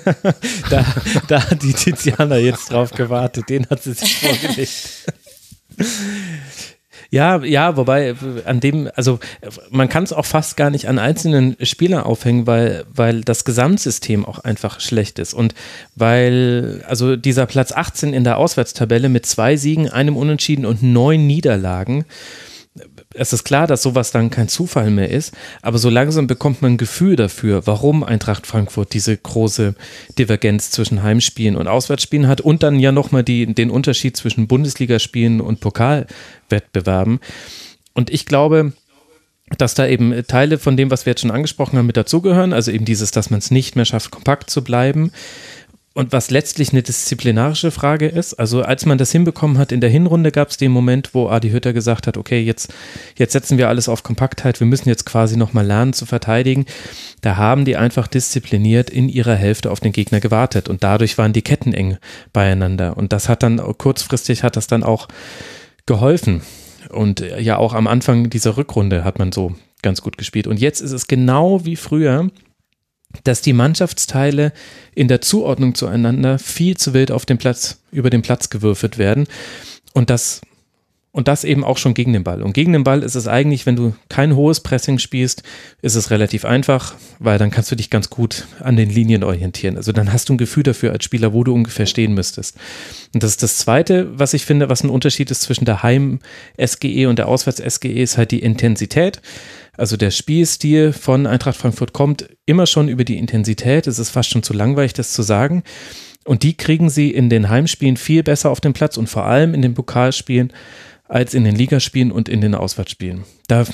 da, 0.69 0.85
da 1.27 1.49
hat 1.49 1.63
die 1.63 1.73
Tiziana 1.73 2.37
jetzt 2.37 2.71
drauf 2.71 2.91
gewartet, 2.91 3.49
den 3.49 3.65
hat 3.69 3.83
sie 3.83 3.93
sich 3.93 4.17
vorgelegt. 4.19 4.73
Ja, 7.09 7.43
ja, 7.43 7.77
wobei 7.77 8.15
an 8.45 8.59
dem, 8.59 8.89
also 8.95 9.19
man 9.69 9.87
kann 9.87 10.03
es 10.03 10.11
auch 10.11 10.25
fast 10.25 10.57
gar 10.57 10.69
nicht 10.69 10.87
an 10.87 10.99
einzelnen 10.99 11.55
Spielern 11.61 12.03
aufhängen, 12.03 12.47
weil, 12.47 12.85
weil 12.93 13.21
das 13.21 13.45
Gesamtsystem 13.45 14.25
auch 14.25 14.39
einfach 14.39 14.79
schlecht 14.79 15.19
ist. 15.19 15.33
Und 15.33 15.53
weil, 15.95 16.83
also 16.87 17.15
dieser 17.15 17.45
Platz 17.45 17.71
18 17.71 18.13
in 18.13 18.23
der 18.23 18.37
Auswärtstabelle 18.37 19.09
mit 19.09 19.25
zwei 19.25 19.55
Siegen, 19.55 19.89
einem 19.89 20.17
Unentschieden 20.17 20.65
und 20.65 20.83
neun 20.83 21.27
Niederlagen, 21.27 22.05
es 23.17 23.33
ist 23.33 23.43
klar, 23.43 23.67
dass 23.67 23.81
sowas 23.81 24.11
dann 24.11 24.29
kein 24.29 24.47
Zufall 24.47 24.89
mehr 24.89 25.09
ist, 25.09 25.33
aber 25.61 25.77
so 25.77 25.89
langsam 25.89 26.27
bekommt 26.27 26.61
man 26.61 26.73
ein 26.73 26.77
Gefühl 26.77 27.15
dafür, 27.15 27.65
warum 27.65 28.03
Eintracht 28.03 28.47
Frankfurt 28.47 28.93
diese 28.93 29.17
große 29.17 29.75
Divergenz 30.17 30.71
zwischen 30.71 31.03
Heimspielen 31.03 31.55
und 31.55 31.67
Auswärtsspielen 31.67 32.27
hat 32.27 32.41
und 32.41 32.63
dann 32.63 32.79
ja 32.79 32.91
nochmal 32.91 33.23
den 33.23 33.69
Unterschied 33.69 34.15
zwischen 34.15 34.47
Bundesligaspielen 34.47 35.41
und 35.41 35.59
Pokalwettbewerben. 35.59 37.19
Und 37.93 38.09
ich 38.11 38.25
glaube, 38.25 38.73
dass 39.57 39.73
da 39.73 39.87
eben 39.87 40.13
Teile 40.27 40.57
von 40.57 40.75
dem, 40.75 40.91
was 40.91 41.05
wir 41.05 41.11
jetzt 41.11 41.21
schon 41.21 41.31
angesprochen 41.31 41.77
haben, 41.77 41.87
mit 41.87 41.97
dazugehören, 41.97 42.53
also 42.53 42.71
eben 42.71 42.85
dieses, 42.85 43.11
dass 43.11 43.29
man 43.29 43.39
es 43.39 43.49
nicht 43.49 43.75
mehr 43.75 43.85
schafft, 43.85 44.11
kompakt 44.11 44.49
zu 44.49 44.63
bleiben, 44.63 45.11
und 45.97 46.11
was 46.11 46.29
letztlich 46.29 46.73
eine 46.73 46.83
disziplinarische 46.83 47.71
Frage 47.71 48.07
ist, 48.07 48.35
also 48.35 48.61
als 48.61 48.85
man 48.85 48.99
das 48.99 49.11
hinbekommen 49.11 49.57
hat 49.57 49.71
in 49.71 49.81
der 49.81 49.89
Hinrunde, 49.89 50.31
gab 50.31 50.49
es 50.49 50.57
den 50.57 50.71
Moment, 50.71 51.15
wo 51.15 51.27
Adi 51.27 51.49
Hütter 51.49 51.73
gesagt 51.73 52.05
hat, 52.05 52.17
okay, 52.17 52.39
jetzt, 52.39 52.71
jetzt 53.15 53.33
setzen 53.33 53.57
wir 53.57 53.67
alles 53.67 53.89
auf 53.89 54.03
Kompaktheit, 54.03 54.59
wir 54.59 54.67
müssen 54.67 54.89
jetzt 54.89 55.07
quasi 55.07 55.37
nochmal 55.37 55.65
lernen 55.65 55.93
zu 55.93 56.05
verteidigen. 56.05 56.67
Da 57.21 57.35
haben 57.37 57.65
die 57.65 57.77
einfach 57.77 58.05
diszipliniert 58.05 58.91
in 58.91 59.09
ihrer 59.09 59.33
Hälfte 59.33 59.71
auf 59.71 59.79
den 59.79 59.91
Gegner 59.91 60.19
gewartet 60.19 60.69
und 60.69 60.83
dadurch 60.83 61.17
waren 61.17 61.33
die 61.33 61.41
Ketten 61.41 61.73
eng 61.73 61.97
beieinander. 62.31 62.95
Und 62.95 63.11
das 63.11 63.27
hat 63.27 63.41
dann 63.41 63.57
kurzfristig 63.57 64.43
hat 64.43 64.55
das 64.55 64.67
dann 64.67 64.83
auch 64.83 65.07
geholfen. 65.87 66.43
Und 66.89 67.21
ja, 67.39 67.57
auch 67.57 67.73
am 67.73 67.87
Anfang 67.87 68.29
dieser 68.29 68.55
Rückrunde 68.55 69.03
hat 69.03 69.17
man 69.17 69.31
so 69.31 69.55
ganz 69.81 70.03
gut 70.03 70.19
gespielt. 70.19 70.45
Und 70.45 70.59
jetzt 70.59 70.79
ist 70.79 70.91
es 70.91 71.07
genau 71.07 71.65
wie 71.65 71.75
früher 71.75 72.29
dass 73.23 73.41
die 73.41 73.53
Mannschaftsteile 73.53 74.53
in 74.93 75.07
der 75.07 75.21
Zuordnung 75.21 75.75
zueinander 75.75 76.39
viel 76.39 76.77
zu 76.77 76.93
wild 76.93 77.11
auf 77.11 77.25
den 77.25 77.37
Platz, 77.37 77.79
über 77.91 78.09
den 78.09 78.21
Platz 78.21 78.49
gewürfelt 78.49 78.97
werden. 78.97 79.27
Und 79.93 80.09
das, 80.09 80.41
und 81.11 81.27
das 81.27 81.43
eben 81.43 81.63
auch 81.63 81.77
schon 81.77 81.93
gegen 81.93 82.13
den 82.13 82.23
Ball. 82.23 82.43
Und 82.43 82.53
gegen 82.53 82.73
den 82.73 82.83
Ball 82.83 83.01
ist 83.01 83.15
es 83.15 83.27
eigentlich, 83.27 83.65
wenn 83.65 83.75
du 83.75 83.95
kein 84.07 84.35
hohes 84.35 84.59
Pressing 84.59 84.99
spielst, 84.99 85.41
ist 85.81 85.95
es 85.95 86.11
relativ 86.11 86.45
einfach, 86.45 86.93
weil 87.17 87.39
dann 87.39 87.49
kannst 87.49 87.71
du 87.71 87.75
dich 87.75 87.89
ganz 87.89 88.09
gut 88.09 88.45
an 88.59 88.75
den 88.75 88.89
Linien 88.89 89.23
orientieren. 89.23 89.77
Also 89.77 89.91
dann 89.91 90.13
hast 90.13 90.29
du 90.29 90.33
ein 90.33 90.37
Gefühl 90.37 90.63
dafür 90.63 90.91
als 90.91 91.05
Spieler, 91.05 91.33
wo 91.33 91.43
du 91.43 91.53
ungefähr 91.53 91.87
stehen 91.87 92.13
müsstest. 92.13 92.57
Und 93.13 93.23
das 93.23 93.31
ist 93.31 93.41
das 93.41 93.57
Zweite, 93.57 94.07
was 94.19 94.33
ich 94.35 94.45
finde, 94.45 94.69
was 94.69 94.83
ein 94.83 94.89
Unterschied 94.89 95.31
ist 95.31 95.41
zwischen 95.41 95.65
der 95.65 95.81
Heim-SGE 95.81 97.07
und 97.07 97.17
der 97.17 97.29
Auswärts-SGE, 97.29 97.87
ist 97.87 98.17
halt 98.17 98.29
die 98.29 98.43
Intensität. 98.43 99.21
Also 99.77 99.95
der 99.95 100.11
Spielstil 100.11 100.91
von 100.91 101.27
Eintracht 101.27 101.55
Frankfurt 101.55 101.93
kommt 101.93 102.29
immer 102.45 102.65
schon 102.65 102.89
über 102.89 103.03
die 103.03 103.17
Intensität. 103.17 103.87
Es 103.87 103.99
ist 103.99 104.09
fast 104.09 104.29
schon 104.29 104.43
zu 104.43 104.53
langweilig, 104.53 104.93
das 104.93 105.13
zu 105.13 105.21
sagen. 105.21 105.63
Und 106.25 106.43
die 106.43 106.57
kriegen 106.57 106.89
sie 106.89 107.11
in 107.11 107.29
den 107.29 107.47
Heimspielen 107.47 107.95
viel 107.95 108.23
besser 108.23 108.49
auf 108.49 108.59
den 108.59 108.73
Platz 108.73 108.97
und 108.97 109.07
vor 109.07 109.25
allem 109.25 109.53
in 109.53 109.61
den 109.61 109.75
Pokalspielen 109.75 110.51
als 111.07 111.33
in 111.33 111.45
den 111.45 111.55
Ligaspielen 111.55 112.11
und 112.11 112.27
in 112.27 112.41
den 112.41 112.55
Auswärtsspielen. 112.55 113.23
Da, 113.47 113.65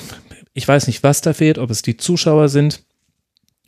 ich 0.52 0.68
weiß 0.68 0.86
nicht, 0.86 1.02
was 1.02 1.20
da 1.20 1.32
fehlt, 1.32 1.58
ob 1.58 1.70
es 1.70 1.82
die 1.82 1.96
Zuschauer 1.96 2.48
sind, 2.48 2.84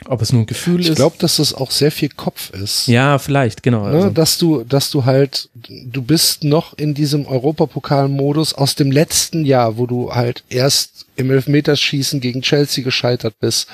ob 0.04 0.20
es 0.20 0.32
nur 0.32 0.42
ein 0.42 0.46
Gefühl 0.46 0.80
ich 0.80 0.86
ist. 0.86 0.92
Ich 0.92 0.96
glaube, 0.96 1.16
dass 1.18 1.36
das 1.36 1.54
auch 1.54 1.70
sehr 1.70 1.90
viel 1.90 2.10
Kopf 2.10 2.50
ist. 2.50 2.86
Ja, 2.86 3.18
vielleicht, 3.18 3.62
genau. 3.62 3.88
Ne, 3.88 3.96
also. 3.96 4.10
Dass 4.10 4.38
du, 4.38 4.62
dass 4.62 4.90
du 4.90 5.04
halt, 5.04 5.48
du 5.54 6.02
bist 6.02 6.44
noch 6.44 6.76
in 6.76 6.94
diesem 6.94 7.26
Europapokal-Modus 7.26 8.54
aus 8.54 8.74
dem 8.74 8.90
letzten 8.90 9.44
Jahr, 9.44 9.78
wo 9.78 9.86
du 9.86 10.12
halt 10.12 10.44
erst 10.48 11.06
im 11.16 11.30
Elfmeterschießen 11.30 12.20
gegen 12.20 12.42
Chelsea 12.42 12.84
gescheitert 12.84 13.34
bist. 13.40 13.68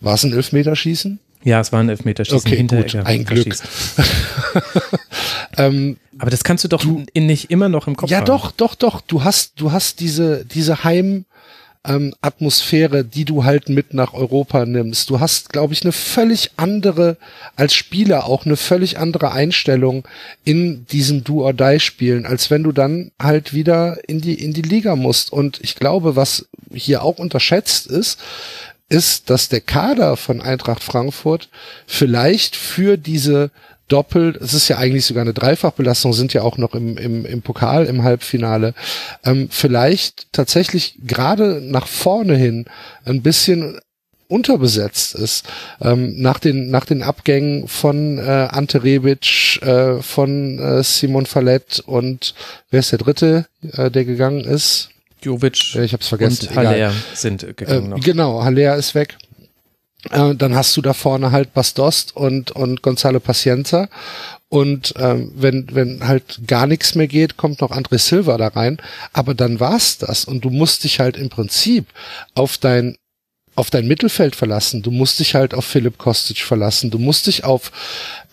War 0.00 0.14
es 0.14 0.24
ein 0.24 0.32
Elfmeterschießen? 0.32 1.18
Ja, 1.44 1.60
es 1.60 1.72
war 1.72 1.80
ein 1.80 1.88
Elfmeterschießen 1.88 2.38
okay, 2.38 2.62
gut, 2.62 2.94
ein 3.04 3.24
Glück. 3.24 3.54
ähm, 5.58 5.96
Aber 6.18 6.30
das 6.30 6.44
kannst 6.44 6.64
du 6.64 6.68
doch 6.68 6.82
du, 6.82 7.04
nicht 7.14 7.50
immer 7.50 7.68
noch 7.68 7.88
im 7.88 7.96
Kopf 7.96 8.10
ja, 8.10 8.18
haben. 8.18 8.26
Ja, 8.26 8.32
doch, 8.32 8.52
doch, 8.52 8.74
doch. 8.74 9.00
Du 9.00 9.24
hast, 9.24 9.60
du 9.60 9.72
hast 9.72 10.00
diese, 10.00 10.44
diese 10.44 10.84
Heim, 10.84 11.24
ähm, 11.84 12.14
Atmosphäre, 12.20 13.04
die 13.04 13.24
du 13.24 13.44
halt 13.44 13.68
mit 13.68 13.92
nach 13.94 14.12
Europa 14.12 14.64
nimmst. 14.64 15.10
Du 15.10 15.20
hast, 15.20 15.48
glaube 15.48 15.72
ich, 15.72 15.82
eine 15.82 15.92
völlig 15.92 16.52
andere, 16.56 17.16
als 17.56 17.74
Spieler 17.74 18.26
auch 18.26 18.46
eine 18.46 18.56
völlig 18.56 18.98
andere 18.98 19.32
Einstellung 19.32 20.06
in 20.44 20.86
diesen 20.86 21.24
Do-or-Die-Spielen, 21.24 22.24
als 22.26 22.50
wenn 22.50 22.62
du 22.62 22.72
dann 22.72 23.10
halt 23.20 23.52
wieder 23.52 23.98
in 24.08 24.20
die, 24.20 24.34
in 24.34 24.52
die 24.52 24.62
Liga 24.62 24.94
musst. 24.94 25.32
Und 25.32 25.60
ich 25.62 25.74
glaube, 25.74 26.14
was 26.14 26.46
hier 26.72 27.02
auch 27.02 27.18
unterschätzt 27.18 27.86
ist, 27.86 28.20
ist, 28.88 29.30
dass 29.30 29.48
der 29.48 29.62
Kader 29.62 30.16
von 30.16 30.40
Eintracht 30.40 30.84
Frankfurt 30.84 31.48
vielleicht 31.86 32.56
für 32.56 32.96
diese 32.98 33.50
doppelt, 33.92 34.36
es 34.40 34.54
ist 34.54 34.68
ja 34.68 34.78
eigentlich 34.78 35.04
sogar 35.04 35.22
eine 35.22 35.34
Dreifachbelastung, 35.34 36.12
sind 36.12 36.32
ja 36.32 36.42
auch 36.42 36.56
noch 36.56 36.74
im, 36.74 36.96
im, 36.96 37.26
im 37.26 37.42
Pokal 37.42 37.84
im 37.86 38.02
Halbfinale, 38.02 38.74
ähm, 39.24 39.48
vielleicht 39.50 40.32
tatsächlich 40.32 40.96
gerade 41.06 41.60
nach 41.60 41.86
vorne 41.86 42.36
hin 42.36 42.64
ein 43.04 43.22
bisschen 43.22 43.78
unterbesetzt 44.28 45.14
ist. 45.14 45.46
Ähm, 45.82 46.14
nach, 46.20 46.38
den, 46.38 46.70
nach 46.70 46.86
den 46.86 47.02
Abgängen 47.02 47.68
von 47.68 48.18
äh, 48.18 48.22
Ante 48.22 48.82
Rebic, 48.82 49.60
äh, 49.62 50.00
von 50.00 50.58
äh, 50.58 50.82
Simon 50.82 51.26
Fallett 51.26 51.80
und 51.80 52.34
wer 52.70 52.80
ist 52.80 52.92
der 52.92 52.98
dritte, 52.98 53.46
äh, 53.76 53.90
der 53.90 54.06
gegangen 54.06 54.44
ist? 54.44 54.88
Jovic 55.22 55.76
ich 55.76 55.92
hab's 55.92 56.08
vergessen. 56.08 56.48
und 56.48 56.56
Haller 56.56 56.92
sind 57.14 57.56
gegangen 57.56 57.92
äh. 57.92 58.00
Genau, 58.00 58.42
Haller 58.42 58.76
ist 58.76 58.94
weg. 58.94 59.18
Äh, 60.10 60.34
dann 60.34 60.54
hast 60.54 60.76
du 60.76 60.82
da 60.82 60.92
vorne 60.94 61.30
halt 61.30 61.54
Bastost 61.54 62.16
und, 62.16 62.50
und 62.50 62.82
Gonzalo 62.82 63.20
Pacienza. 63.20 63.88
Und 64.48 64.94
ähm, 64.98 65.32
wenn, 65.34 65.68
wenn 65.72 66.06
halt 66.06 66.46
gar 66.46 66.66
nichts 66.66 66.94
mehr 66.94 67.06
geht, 67.08 67.36
kommt 67.36 67.60
noch 67.60 67.70
André 67.70 67.98
Silva 67.98 68.36
da 68.36 68.48
rein. 68.48 68.78
Aber 69.12 69.34
dann 69.34 69.60
war's 69.60 69.98
das. 69.98 70.24
Und 70.24 70.44
du 70.44 70.50
musst 70.50 70.84
dich 70.84 71.00
halt 71.00 71.16
im 71.16 71.30
Prinzip 71.30 71.86
auf 72.34 72.58
dein 72.58 72.96
auf 73.54 73.68
dein 73.68 73.86
Mittelfeld 73.86 74.34
verlassen. 74.34 74.80
Du 74.80 74.90
musst 74.90 75.20
dich 75.20 75.34
halt 75.34 75.52
auf 75.52 75.66
Philipp 75.66 75.98
Kostic 75.98 76.38
verlassen. 76.38 76.90
Du 76.90 76.98
musst 76.98 77.26
dich 77.26 77.44
auf 77.44 77.70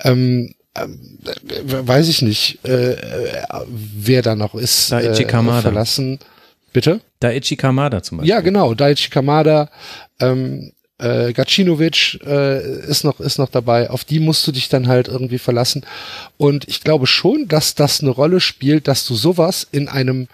ähm, 0.03 0.53
äh, 0.73 0.87
weiß 1.87 2.07
ich 2.07 2.21
nicht, 2.21 2.63
äh, 2.65 2.95
wer 3.67 4.21
da 4.21 4.35
noch 4.35 4.55
ist, 4.55 4.91
Daichi 4.91 5.23
äh, 5.23 5.61
verlassen. 5.61 6.19
Bitte? 6.73 7.01
Daichi 7.19 7.55
Kamada 7.55 8.03
zum 8.03 8.19
Beispiel. 8.19 8.29
Ja, 8.29 8.41
genau, 8.41 8.73
Daichi 8.73 9.09
Kamada, 9.09 9.69
ähm, 10.19 10.71
äh, 10.99 11.33
Gacinovic 11.33 12.19
äh, 12.25 12.81
ist 12.87 13.03
noch 13.03 13.19
ist 13.19 13.39
noch 13.39 13.49
dabei. 13.49 13.89
Auf 13.89 14.03
die 14.03 14.19
musst 14.19 14.45
du 14.45 14.51
dich 14.51 14.69
dann 14.69 14.87
halt 14.87 15.07
irgendwie 15.07 15.39
verlassen. 15.39 15.85
Und 16.37 16.67
ich 16.67 16.81
glaube 16.81 17.07
schon, 17.07 17.47
dass 17.47 17.75
das 17.75 18.01
eine 18.01 18.11
Rolle 18.11 18.39
spielt, 18.39 18.87
dass 18.87 19.05
du 19.05 19.15
sowas 19.15 19.67
in 19.71 19.87
einem 19.87 20.27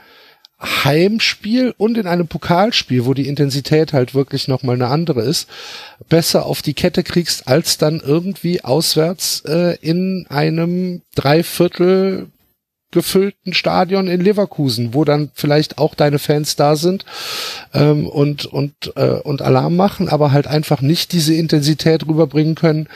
Heimspiel 0.60 1.74
und 1.78 1.98
in 1.98 2.08
einem 2.08 2.28
Pokalspiel, 2.28 3.06
wo 3.06 3.14
die 3.14 3.28
Intensität 3.28 3.94
halt 3.94 4.16
wirklich 4.16 4.48
nochmal 4.48 4.76
eine 4.76 4.88
andere 4.88 5.22
ist, 5.22 5.50
besser 6.08 6.46
auf 6.46 6.62
die 6.62 6.74
Kette 6.74 7.04
kriegst, 7.04 7.48
als 7.48 7.78
dann 7.78 8.00
irgendwie 8.00 8.64
auswärts 8.64 9.42
äh, 9.46 9.78
in 9.82 10.26
einem 10.30 11.02
Dreiviertel 11.14 12.28
gefüllten 12.96 13.54
Stadion 13.54 14.08
in 14.08 14.22
Leverkusen, 14.22 14.96
wo 14.96 15.04
dann 15.04 15.30
vielleicht 15.36 15.78
auch 15.78 15.94
deine 15.94 16.18
Fans 16.18 16.56
da 16.56 16.76
sind 16.76 17.06
ähm, 17.74 18.08
und 18.08 18.46
und 18.46 18.74
äh, 18.96 19.10
und 19.10 19.44
Alarm 19.44 19.76
machen, 19.76 20.10
aber 20.10 20.32
halt 20.32 20.48
einfach 20.48 20.82
nicht 20.82 21.12
diese 21.12 21.36
Intensität 21.36 22.08
rüberbringen 22.08 22.56
können 22.56 22.88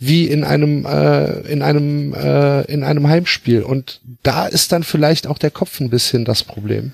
wie 0.00 0.26
in 0.26 0.42
einem 0.42 0.84
äh, 0.86 1.40
in 1.42 1.62
einem 1.62 2.14
äh, 2.14 2.62
in 2.62 2.82
einem 2.82 3.06
Heimspiel. 3.06 3.62
Und 3.62 4.00
da 4.24 4.46
ist 4.46 4.72
dann 4.72 4.82
vielleicht 4.82 5.28
auch 5.28 5.38
der 5.38 5.52
Kopf 5.52 5.78
ein 5.78 5.90
bisschen 5.90 6.24
das 6.24 6.42
Problem. 6.42 6.92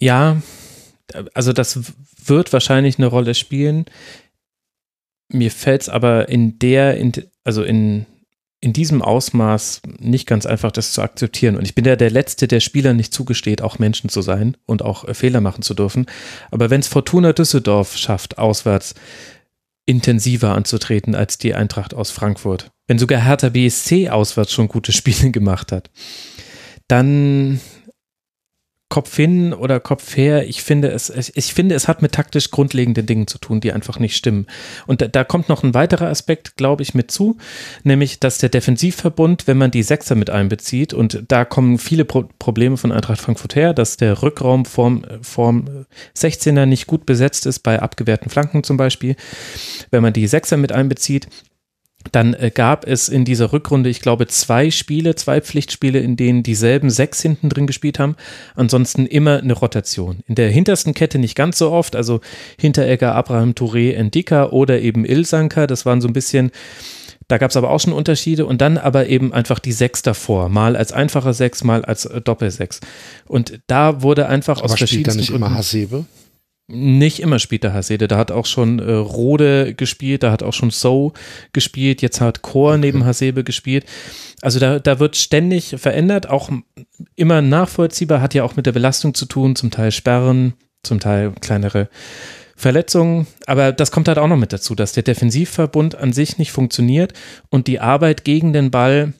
Ja, 0.00 0.42
also 1.34 1.52
das 1.52 1.80
wird 2.24 2.52
wahrscheinlich 2.52 2.98
eine 2.98 3.06
Rolle 3.06 3.34
spielen. 3.34 3.86
Mir 5.28 5.50
fällt 5.50 5.82
es 5.82 5.88
aber 5.88 6.28
in 6.28 6.58
der, 6.58 6.96
also 7.44 7.62
in 7.62 8.06
in 8.60 8.72
diesem 8.72 9.02
Ausmaß 9.02 9.82
nicht 9.98 10.26
ganz 10.26 10.44
einfach, 10.44 10.72
das 10.72 10.92
zu 10.92 11.02
akzeptieren. 11.02 11.56
Und 11.56 11.64
ich 11.64 11.74
bin 11.74 11.84
ja 11.84 11.94
der 11.94 12.10
Letzte, 12.10 12.48
der 12.48 12.60
Spieler 12.60 12.92
nicht 12.92 13.14
zugesteht, 13.14 13.62
auch 13.62 13.78
Menschen 13.78 14.10
zu 14.10 14.20
sein 14.20 14.56
und 14.66 14.82
auch 14.82 15.06
äh, 15.06 15.14
Fehler 15.14 15.40
machen 15.40 15.62
zu 15.62 15.74
dürfen. 15.74 16.06
Aber 16.50 16.70
wenn 16.70 16.80
es 16.80 16.88
Fortuna 16.88 17.32
Düsseldorf 17.32 17.96
schafft, 17.96 18.38
auswärts 18.38 18.94
intensiver 19.86 20.54
anzutreten 20.54 21.14
als 21.14 21.38
die 21.38 21.54
Eintracht 21.54 21.94
aus 21.94 22.10
Frankfurt, 22.10 22.70
wenn 22.88 22.98
sogar 22.98 23.22
Hertha 23.22 23.48
BSC 23.48 24.10
auswärts 24.10 24.52
schon 24.52 24.68
gute 24.68 24.92
Spiele 24.92 25.30
gemacht 25.32 25.70
hat, 25.72 25.90
dann 26.88 27.60
Kopf 28.88 29.14
hin 29.16 29.52
oder 29.52 29.80
Kopf 29.80 30.16
her, 30.16 30.48
ich 30.48 30.62
finde 30.62 30.88
es, 30.88 31.10
ich 31.34 31.52
finde, 31.52 31.74
es 31.74 31.88
hat 31.88 32.00
mit 32.00 32.12
taktisch 32.12 32.50
grundlegenden 32.50 33.04
Dingen 33.04 33.26
zu 33.26 33.36
tun, 33.36 33.60
die 33.60 33.72
einfach 33.72 33.98
nicht 33.98 34.16
stimmen. 34.16 34.46
Und 34.86 35.02
da, 35.02 35.08
da 35.08 35.24
kommt 35.24 35.50
noch 35.50 35.62
ein 35.62 35.74
weiterer 35.74 36.08
Aspekt, 36.08 36.56
glaube 36.56 36.82
ich, 36.82 36.94
mit 36.94 37.10
zu, 37.10 37.36
nämlich, 37.84 38.18
dass 38.18 38.38
der 38.38 38.48
Defensivverbund, 38.48 39.46
wenn 39.46 39.58
man 39.58 39.70
die 39.70 39.82
Sechser 39.82 40.14
mit 40.14 40.30
einbezieht, 40.30 40.94
und 40.94 41.22
da 41.28 41.44
kommen 41.44 41.78
viele 41.78 42.06
Pro 42.06 42.28
Probleme 42.38 42.76
von 42.76 42.92
Eintracht 42.92 43.20
Frankfurt 43.20 43.56
her, 43.56 43.74
dass 43.74 43.98
der 43.98 44.22
Rückraum 44.22 44.64
vorm, 44.64 45.04
vorm 45.20 45.86
16er 46.16 46.66
nicht 46.66 46.86
gut 46.86 47.04
besetzt 47.04 47.46
ist, 47.46 47.60
bei 47.60 47.80
abgewehrten 47.80 48.30
Flanken 48.30 48.64
zum 48.64 48.76
Beispiel. 48.78 49.16
Wenn 49.90 50.02
man 50.02 50.12
die 50.12 50.26
Sechser 50.26 50.56
mit 50.56 50.72
einbezieht, 50.72 51.28
dann 52.12 52.34
äh, 52.34 52.50
gab 52.54 52.86
es 52.86 53.08
in 53.08 53.24
dieser 53.24 53.52
Rückrunde, 53.52 53.90
ich 53.90 54.00
glaube, 54.00 54.26
zwei 54.26 54.70
Spiele, 54.70 55.14
zwei 55.14 55.40
Pflichtspiele, 55.40 55.98
in 55.98 56.16
denen 56.16 56.42
dieselben 56.42 56.90
sechs 56.90 57.20
hinten 57.20 57.48
drin 57.48 57.66
gespielt 57.66 57.98
haben. 57.98 58.16
Ansonsten 58.54 59.06
immer 59.06 59.38
eine 59.38 59.52
Rotation. 59.52 60.18
In 60.26 60.34
der 60.34 60.50
hintersten 60.50 60.94
Kette 60.94 61.18
nicht 61.18 61.34
ganz 61.34 61.58
so 61.58 61.70
oft, 61.70 61.96
also 61.96 62.20
Hinteregger, 62.58 63.14
Abraham 63.14 63.52
Touré, 63.52 63.92
Endika 63.92 64.50
oder 64.50 64.80
eben 64.80 65.04
Ilsanka. 65.04 65.66
Das 65.66 65.86
waren 65.86 66.00
so 66.00 66.08
ein 66.08 66.12
bisschen, 66.12 66.50
da 67.28 67.38
gab 67.38 67.50
es 67.50 67.56
aber 67.56 67.70
auch 67.70 67.80
schon 67.80 67.92
Unterschiede 67.92 68.46
und 68.46 68.60
dann 68.60 68.78
aber 68.78 69.08
eben 69.08 69.32
einfach 69.32 69.58
die 69.58 69.72
Sechs 69.72 70.02
davor, 70.02 70.48
mal 70.48 70.76
als 70.76 70.92
einfacher 70.92 71.34
Sechs, 71.34 71.64
mal 71.64 71.84
als 71.84 72.04
äh, 72.06 72.20
Doppelsechs. 72.20 72.80
Und 73.26 73.60
da 73.66 74.02
wurde 74.02 74.28
einfach 74.28 74.58
aber 74.58 74.66
aus 74.66 74.78
verschiedenen. 74.78 75.12
Spielt 75.12 75.16
da 75.16 75.20
nicht 75.20 75.30
immer 75.30 75.54
Hasebe? 75.54 76.06
Nicht 76.70 77.20
immer 77.20 77.38
spielt 77.38 77.64
der 77.64 77.72
Hasede, 77.72 78.08
da 78.08 78.18
hat 78.18 78.30
auch 78.30 78.44
schon 78.44 78.78
äh, 78.78 78.92
Rode 78.92 79.74
gespielt, 79.74 80.22
da 80.22 80.30
hat 80.30 80.42
auch 80.42 80.52
schon 80.52 80.70
So 80.70 81.14
gespielt, 81.54 82.02
jetzt 82.02 82.20
hat 82.20 82.42
Chor 82.42 82.72
okay. 82.72 82.80
neben 82.80 83.06
Hasebe 83.06 83.42
gespielt. 83.42 83.86
Also 84.42 84.60
da, 84.60 84.78
da 84.78 85.00
wird 85.00 85.16
ständig 85.16 85.76
verändert, 85.78 86.28
auch 86.28 86.50
immer 87.16 87.40
nachvollziehbar, 87.40 88.20
hat 88.20 88.34
ja 88.34 88.44
auch 88.44 88.56
mit 88.56 88.66
der 88.66 88.72
Belastung 88.72 89.14
zu 89.14 89.24
tun, 89.24 89.56
zum 89.56 89.70
Teil 89.70 89.92
Sperren, 89.92 90.52
zum 90.82 91.00
Teil 91.00 91.32
kleinere 91.40 91.88
Verletzungen, 92.54 93.28
aber 93.46 93.72
das 93.72 93.92
kommt 93.92 94.08
halt 94.08 94.18
auch 94.18 94.26
noch 94.26 94.36
mit 94.36 94.52
dazu, 94.52 94.74
dass 94.74 94.92
der 94.92 95.04
Defensivverbund 95.04 95.94
an 95.94 96.12
sich 96.12 96.38
nicht 96.38 96.50
funktioniert 96.50 97.12
und 97.50 97.68
die 97.68 97.78
Arbeit 97.80 98.24
gegen 98.24 98.52
den 98.52 98.72
Ball 98.72 99.12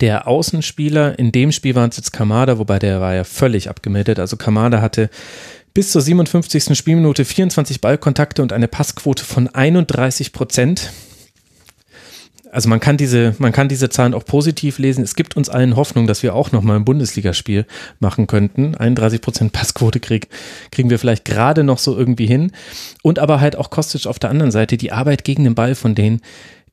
der 0.00 0.28
Außenspieler, 0.28 1.18
in 1.18 1.32
dem 1.32 1.50
Spiel 1.50 1.74
waren 1.74 1.90
es 1.90 1.96
jetzt 1.96 2.12
Kamada, 2.12 2.58
wobei 2.58 2.78
der 2.78 3.00
war 3.00 3.14
ja 3.14 3.24
völlig 3.24 3.70
abgemeldet, 3.70 4.18
also 4.18 4.36
Kamada 4.36 4.80
hatte 4.80 5.08
bis 5.74 5.90
zur 5.90 6.02
57. 6.02 6.76
Spielminute 6.76 7.24
24 7.24 7.80
Ballkontakte 7.80 8.42
und 8.42 8.52
eine 8.52 8.68
Passquote 8.68 9.24
von 9.24 9.48
31 9.48 10.32
Prozent. 10.32 10.92
Also 12.50 12.68
man 12.68 12.80
kann 12.80 12.98
diese, 12.98 13.34
man 13.38 13.50
kann 13.50 13.68
diese 13.68 13.88
Zahlen 13.88 14.12
auch 14.12 14.26
positiv 14.26 14.78
lesen. 14.78 15.02
Es 15.02 15.16
gibt 15.16 15.38
uns 15.38 15.48
allen 15.48 15.74
Hoffnung, 15.74 16.06
dass 16.06 16.22
wir 16.22 16.34
auch 16.34 16.52
nochmal 16.52 16.76
ein 16.76 16.84
Bundesligaspiel 16.84 17.66
machen 17.98 18.26
könnten. 18.26 18.74
31 18.74 19.22
Prozent 19.22 19.52
Passquote 19.52 20.00
krieg, 20.00 20.28
kriegen 20.70 20.90
wir 20.90 20.98
vielleicht 20.98 21.24
gerade 21.24 21.64
noch 21.64 21.78
so 21.78 21.96
irgendwie 21.96 22.26
hin. 22.26 22.52
Und 23.02 23.18
aber 23.18 23.40
halt 23.40 23.56
auch 23.56 23.70
Kostic 23.70 24.06
auf 24.06 24.18
der 24.18 24.28
anderen 24.28 24.52
Seite. 24.52 24.76
Die 24.76 24.92
Arbeit 24.92 25.24
gegen 25.24 25.44
den 25.44 25.54
Ball 25.54 25.74
von 25.74 25.94
denen 25.94 26.20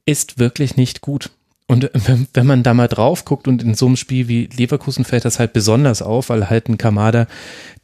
ist 0.05 0.37
wirklich 0.37 0.75
nicht 0.75 0.99
gut. 0.99 1.31
Und 1.69 1.91
wenn 2.33 2.47
man 2.47 2.63
da 2.63 2.73
mal 2.73 2.87
drauf 2.87 3.25
guckt 3.25 3.47
und 3.47 3.61
in 3.61 3.75
so 3.75 3.85
einem 3.85 3.95
Spiel 3.95 4.27
wie 4.27 4.49
Leverkusen 4.57 5.05
fällt 5.05 5.23
das 5.23 5.37
halt 5.37 5.53
besonders 5.53 6.01
auf, 6.01 6.29
weil 6.29 6.49
halt 6.49 6.67
ein 6.67 6.79
Kamada 6.79 7.27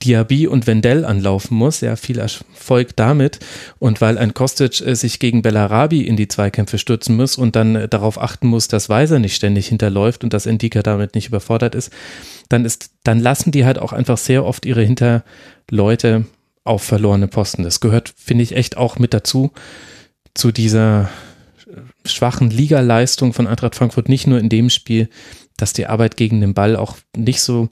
Diaby 0.02 0.48
und 0.48 0.66
Wendell 0.66 1.06
anlaufen 1.06 1.56
muss. 1.56 1.82
Ja, 1.82 1.96
viel 1.96 2.18
Erfolg 2.18 2.96
damit. 2.96 3.38
Und 3.78 4.02
weil 4.02 4.18
ein 4.18 4.34
Kostic 4.34 4.82
äh, 4.82 4.96
sich 4.96 5.20
gegen 5.20 5.44
Bellarabi 5.44 6.02
in 6.02 6.18
die 6.18 6.28
Zweikämpfe 6.28 6.80
stürzen 6.80 7.16
muss 7.16 7.38
und 7.38 7.56
dann 7.56 7.76
äh, 7.76 7.88
darauf 7.88 8.20
achten 8.20 8.48
muss, 8.48 8.68
dass 8.68 8.90
Weiser 8.90 9.20
nicht 9.20 9.36
ständig 9.36 9.68
hinterläuft 9.68 10.24
und 10.24 10.34
dass 10.34 10.48
Endika 10.48 10.82
damit 10.82 11.14
nicht 11.14 11.28
überfordert 11.28 11.76
ist, 11.76 11.94
dann 12.50 12.66
ist, 12.66 12.90
dann 13.04 13.20
lassen 13.20 13.52
die 13.52 13.66
halt 13.66 13.78
auch 13.78 13.94
einfach 13.94 14.18
sehr 14.18 14.46
oft 14.46 14.66
ihre 14.66 14.82
Hinterleute 14.82 16.26
auf 16.64 16.82
verlorene 16.82 17.28
Posten. 17.28 17.62
Das 17.62 17.82
gehört, 17.82 18.16
finde 18.18 18.42
ich, 18.42 18.56
echt 18.56 18.78
auch 18.78 18.98
mit 18.98 19.14
dazu, 19.14 19.52
zu 20.34 20.52
dieser 20.52 21.12
schwachen 22.06 22.50
Ligaleistung 22.50 23.34
von 23.34 23.48
Eintracht 23.48 23.76
Frankfurt 23.76 24.10
nicht 24.10 24.28
nur 24.28 24.40
in 24.40 24.50
dem 24.50 24.70
Spiel, 24.70 25.10
dass 25.58 25.74
die 25.74 25.88
Arbeit 25.88 26.18
gegen 26.18 26.42
den 26.42 26.54
Ball 26.54 26.76
auch 26.76 26.98
nicht 27.16 27.42
so 27.42 27.70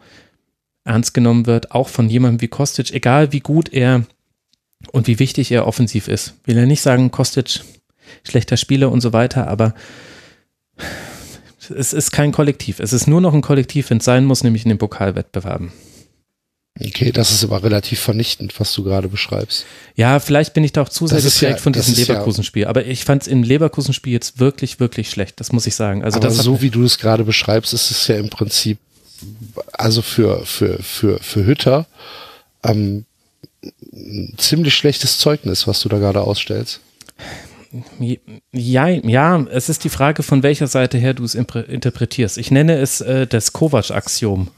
ernst 0.84 1.14
genommen 1.14 1.46
wird, 1.46 1.72
auch 1.72 1.90
von 1.90 2.10
jemandem 2.10 2.42
wie 2.42 2.48
Kostic, 2.48 2.94
egal 2.94 3.32
wie 3.32 3.40
gut 3.40 3.72
er 3.72 4.06
und 4.92 5.08
wie 5.08 5.20
wichtig 5.20 5.52
er 5.52 5.68
offensiv 5.68 6.08
ist. 6.08 6.36
Will 6.46 6.58
ja 6.58 6.66
nicht 6.66 6.82
sagen, 6.82 7.12
Kostic 7.12 7.62
schlechter 8.24 8.58
Spieler 8.58 8.92
und 8.92 9.02
so 9.02 9.14
weiter, 9.14 9.48
aber 9.48 9.74
es 11.70 11.94
ist 11.94 12.12
kein 12.12 12.32
Kollektiv. 12.32 12.80
Es 12.80 12.94
ist 12.94 13.08
nur 13.08 13.22
noch 13.22 13.34
ein 13.34 13.42
Kollektiv, 13.42 13.90
wenn 13.90 14.00
es 14.00 14.06
sein 14.06 14.26
muss, 14.26 14.44
nämlich 14.44 14.64
in 14.64 14.70
den 14.70 14.78
Pokalwettbewerben. 14.78 15.72
Okay, 16.80 17.12
das 17.12 17.32
ist 17.32 17.44
aber 17.44 17.62
relativ 17.62 18.00
vernichtend, 18.00 18.60
was 18.60 18.74
du 18.74 18.84
gerade 18.84 19.08
beschreibst. 19.08 19.66
Ja, 19.96 20.20
vielleicht 20.20 20.56
bin 20.56 20.64
ich 20.64 20.72
da 20.72 20.82
auch 20.82 20.90
zu 20.90 21.06
sehr 21.06 21.18
geprägt 21.22 21.42
ja, 21.42 21.58
von 21.58 21.72
diesem 21.72 21.94
Leverkusen-Spiel. 21.94 22.66
Aber 22.66 22.86
ich 22.86 23.06
fand 23.06 23.22
es 23.22 23.28
im 23.28 23.44
Leverkusen-Spiel 23.44 24.12
jetzt 24.12 24.40
wirklich, 24.40 24.80
wirklich 24.80 25.12
schlecht. 25.12 25.40
Das 25.40 25.52
muss 25.52 25.68
ich 25.68 25.76
sagen. 25.76 26.04
Also 26.04 26.18
aber 26.18 26.32
so 26.32 26.62
wie 26.62 26.72
du 26.72 26.84
es 26.84 26.98
gerade 26.98 27.26
beschreibst, 27.26 27.74
ist 27.74 27.92
es 27.92 28.08
ja 28.08 28.16
im 28.16 28.30
Prinzip, 28.30 28.80
also 29.74 30.02
für, 30.02 30.46
für, 30.46 30.82
für, 30.82 31.20
für 31.20 31.46
Hütter, 31.46 31.86
ähm, 32.64 33.06
ein 33.94 34.34
ziemlich 34.38 34.74
schlechtes 34.74 35.20
Zeugnis, 35.20 35.68
was 35.68 35.80
du 35.82 35.90
da 35.90 36.00
gerade 36.00 36.22
ausstellst. 36.22 36.80
Ja, 38.52 38.88
ja, 38.88 39.40
es 39.48 39.70
ist 39.70 39.84
die 39.84 39.90
Frage, 39.90 40.22
von 40.24 40.44
welcher 40.44 40.68
Seite 40.68 40.98
her 40.98 41.14
du 41.14 41.24
es 41.24 41.36
interpretierst. 41.36 42.38
Ich 42.38 42.52
nenne 42.52 42.78
es 42.78 43.02
äh, 43.02 43.26
das 43.26 43.54
Kovac-Axiom. 43.54 44.50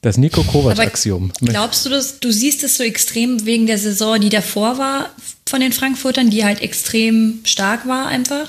Das 0.00 0.16
Nico 0.16 0.44
Kovac-Axiom. 0.44 1.32
Glaubst 1.40 1.84
du, 1.84 1.90
dass 1.90 2.20
du 2.20 2.30
siehst 2.30 2.62
es 2.62 2.76
so 2.76 2.84
extrem 2.84 3.44
wegen 3.46 3.66
der 3.66 3.78
Saison, 3.78 4.20
die 4.20 4.28
davor 4.28 4.78
war 4.78 5.10
von 5.48 5.60
den 5.60 5.72
Frankfurtern, 5.72 6.30
die 6.30 6.44
halt 6.44 6.62
extrem 6.62 7.40
stark 7.44 7.86
war 7.88 8.06
einfach? 8.06 8.48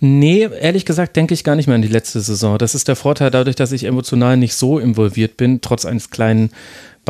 Nee, 0.00 0.48
ehrlich 0.60 0.84
gesagt 0.84 1.16
denke 1.16 1.34
ich 1.34 1.44
gar 1.44 1.56
nicht 1.56 1.66
mehr 1.66 1.74
an 1.74 1.82
die 1.82 1.88
letzte 1.88 2.20
Saison. 2.20 2.56
Das 2.58 2.74
ist 2.74 2.88
der 2.88 2.96
Vorteil 2.96 3.30
dadurch, 3.30 3.56
dass 3.56 3.72
ich 3.72 3.84
emotional 3.84 4.36
nicht 4.36 4.54
so 4.54 4.78
involviert 4.78 5.36
bin, 5.36 5.60
trotz 5.60 5.84
eines 5.84 6.10
kleinen 6.10 6.50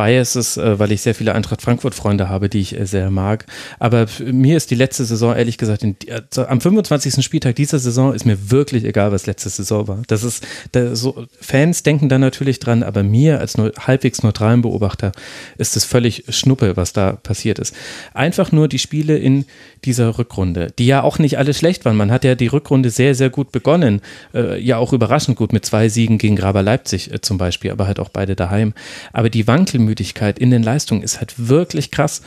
Biases, 0.01 0.57
äh, 0.57 0.79
weil 0.79 0.93
ich 0.93 1.03
sehr 1.03 1.15
viele 1.15 1.35
Eintracht 1.35 1.61
Frankfurt-Freunde 1.61 2.31
habe, 2.31 2.49
die 2.49 2.61
ich 2.61 2.79
äh, 2.79 2.87
sehr 2.87 3.11
mag. 3.11 3.45
Aber 3.79 4.07
mir 4.25 4.57
ist 4.57 4.71
die 4.71 4.75
letzte 4.75 5.05
Saison, 5.05 5.37
ehrlich 5.37 5.59
gesagt, 5.59 5.83
in, 5.83 5.95
also 6.11 6.47
am 6.47 6.63
25. 6.63 7.23
Spieltag 7.23 7.57
dieser 7.57 7.79
Saison 7.79 8.15
ist 8.15 8.25
mir 8.25 8.51
wirklich 8.51 8.85
egal, 8.85 9.13
was 9.13 9.27
letzte 9.27 9.51
Saison 9.51 9.89
war. 9.89 9.99
Das 10.07 10.23
ist, 10.23 10.47
da, 10.73 10.97
so, 10.97 11.27
Fans 11.39 11.83
denken 11.83 12.09
da 12.09 12.19
natürlich 12.19 12.61
dran, 12.61 12.83
aber 12.83 13.03
mir 13.03 13.41
als 13.41 13.59
nur, 13.59 13.73
halbwegs 13.79 14.23
neutralen 14.23 14.63
Beobachter 14.63 15.13
ist 15.59 15.77
es 15.77 15.85
völlig 15.85 16.25
Schnuppe, 16.31 16.79
was 16.79 16.95
da 16.95 17.13
passiert 17.13 17.59
ist. 17.59 17.75
Einfach 18.15 18.53
nur 18.53 18.69
die 18.69 18.79
Spiele 18.79 19.19
in 19.19 19.45
dieser 19.85 20.19
Rückrunde, 20.19 20.73
die 20.79 20.87
ja 20.87 21.03
auch 21.03 21.19
nicht 21.19 21.37
alle 21.37 21.53
schlecht 21.53 21.85
waren. 21.85 21.97
Man 21.97 22.11
hat 22.11 22.25
ja 22.25 22.35
die 22.35 22.47
Rückrunde 22.47 22.89
sehr, 22.89 23.15
sehr 23.15 23.29
gut 23.29 23.53
begonnen. 23.53 24.01
Äh, 24.33 24.61
ja, 24.61 24.79
auch 24.79 24.95
überraschend 24.95 25.37
gut 25.37 25.53
mit 25.53 25.67
zwei 25.67 25.91
Siegen 25.91 26.17
gegen 26.17 26.37
Graber 26.37 26.63
Leipzig 26.63 27.13
äh, 27.13 27.21
zum 27.21 27.37
Beispiel, 27.37 27.71
aber 27.71 27.87
halt 27.87 28.01
auch 28.01 28.09
beide 28.09 28.35
daheim. 28.35 28.73
Aber 29.13 29.29
die 29.29 29.47
Wankelmüdigkeit 29.91 30.39
in 30.39 30.51
den 30.51 30.63
Leistungen 30.63 31.03
ist 31.03 31.19
halt 31.19 31.35
wirklich 31.49 31.91
krass. 31.91 32.23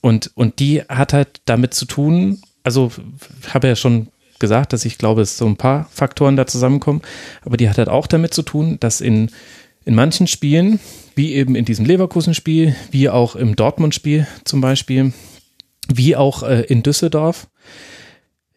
Und, 0.00 0.30
und 0.34 0.60
die 0.60 0.82
hat 0.82 1.12
halt 1.12 1.40
damit 1.44 1.74
zu 1.74 1.86
tun, 1.86 2.40
also 2.62 2.92
habe 3.52 3.68
ja 3.68 3.76
schon 3.76 4.08
gesagt, 4.38 4.72
dass 4.72 4.84
ich 4.84 4.98
glaube, 4.98 5.22
es 5.22 5.36
so 5.36 5.46
ein 5.46 5.56
paar 5.56 5.88
Faktoren 5.90 6.36
da 6.36 6.46
zusammenkommen, 6.46 7.02
aber 7.44 7.56
die 7.56 7.68
hat 7.68 7.78
halt 7.78 7.88
auch 7.88 8.06
damit 8.06 8.32
zu 8.32 8.42
tun, 8.42 8.78
dass 8.78 9.00
in, 9.00 9.30
in 9.84 9.94
manchen 9.96 10.28
Spielen, 10.28 10.78
wie 11.16 11.34
eben 11.34 11.56
in 11.56 11.64
diesem 11.64 11.84
Leverkusen-Spiel, 11.84 12.76
wie 12.92 13.08
auch 13.08 13.34
im 13.34 13.56
Dortmund-Spiel 13.56 14.28
zum 14.44 14.60
Beispiel, 14.60 15.12
wie 15.92 16.14
auch 16.14 16.44
äh, 16.44 16.62
in 16.68 16.82
Düsseldorf 16.82 17.48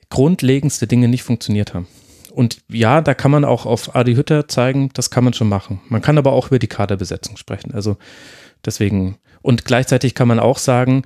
grundlegendste 0.09 0.85
Dinge 0.85 1.07
nicht 1.07 1.23
funktioniert 1.23 1.73
haben. 1.73 1.87
Und 2.31 2.61
ja, 2.69 3.01
da 3.01 3.13
kann 3.13 3.31
man 3.31 3.45
auch 3.45 3.65
auf 3.65 3.95
Adi 3.95 4.15
Hütter 4.15 4.47
zeigen, 4.47 4.89
das 4.93 5.09
kann 5.09 5.23
man 5.23 5.33
schon 5.33 5.49
machen. 5.49 5.81
Man 5.89 6.01
kann 6.01 6.17
aber 6.17 6.31
auch 6.33 6.47
über 6.47 6.59
die 6.59 6.67
Kaderbesetzung 6.67 7.37
sprechen. 7.37 7.73
Also 7.73 7.97
deswegen, 8.65 9.17
und 9.41 9.65
gleichzeitig 9.65 10.15
kann 10.15 10.27
man 10.27 10.39
auch 10.39 10.57
sagen, 10.57 11.03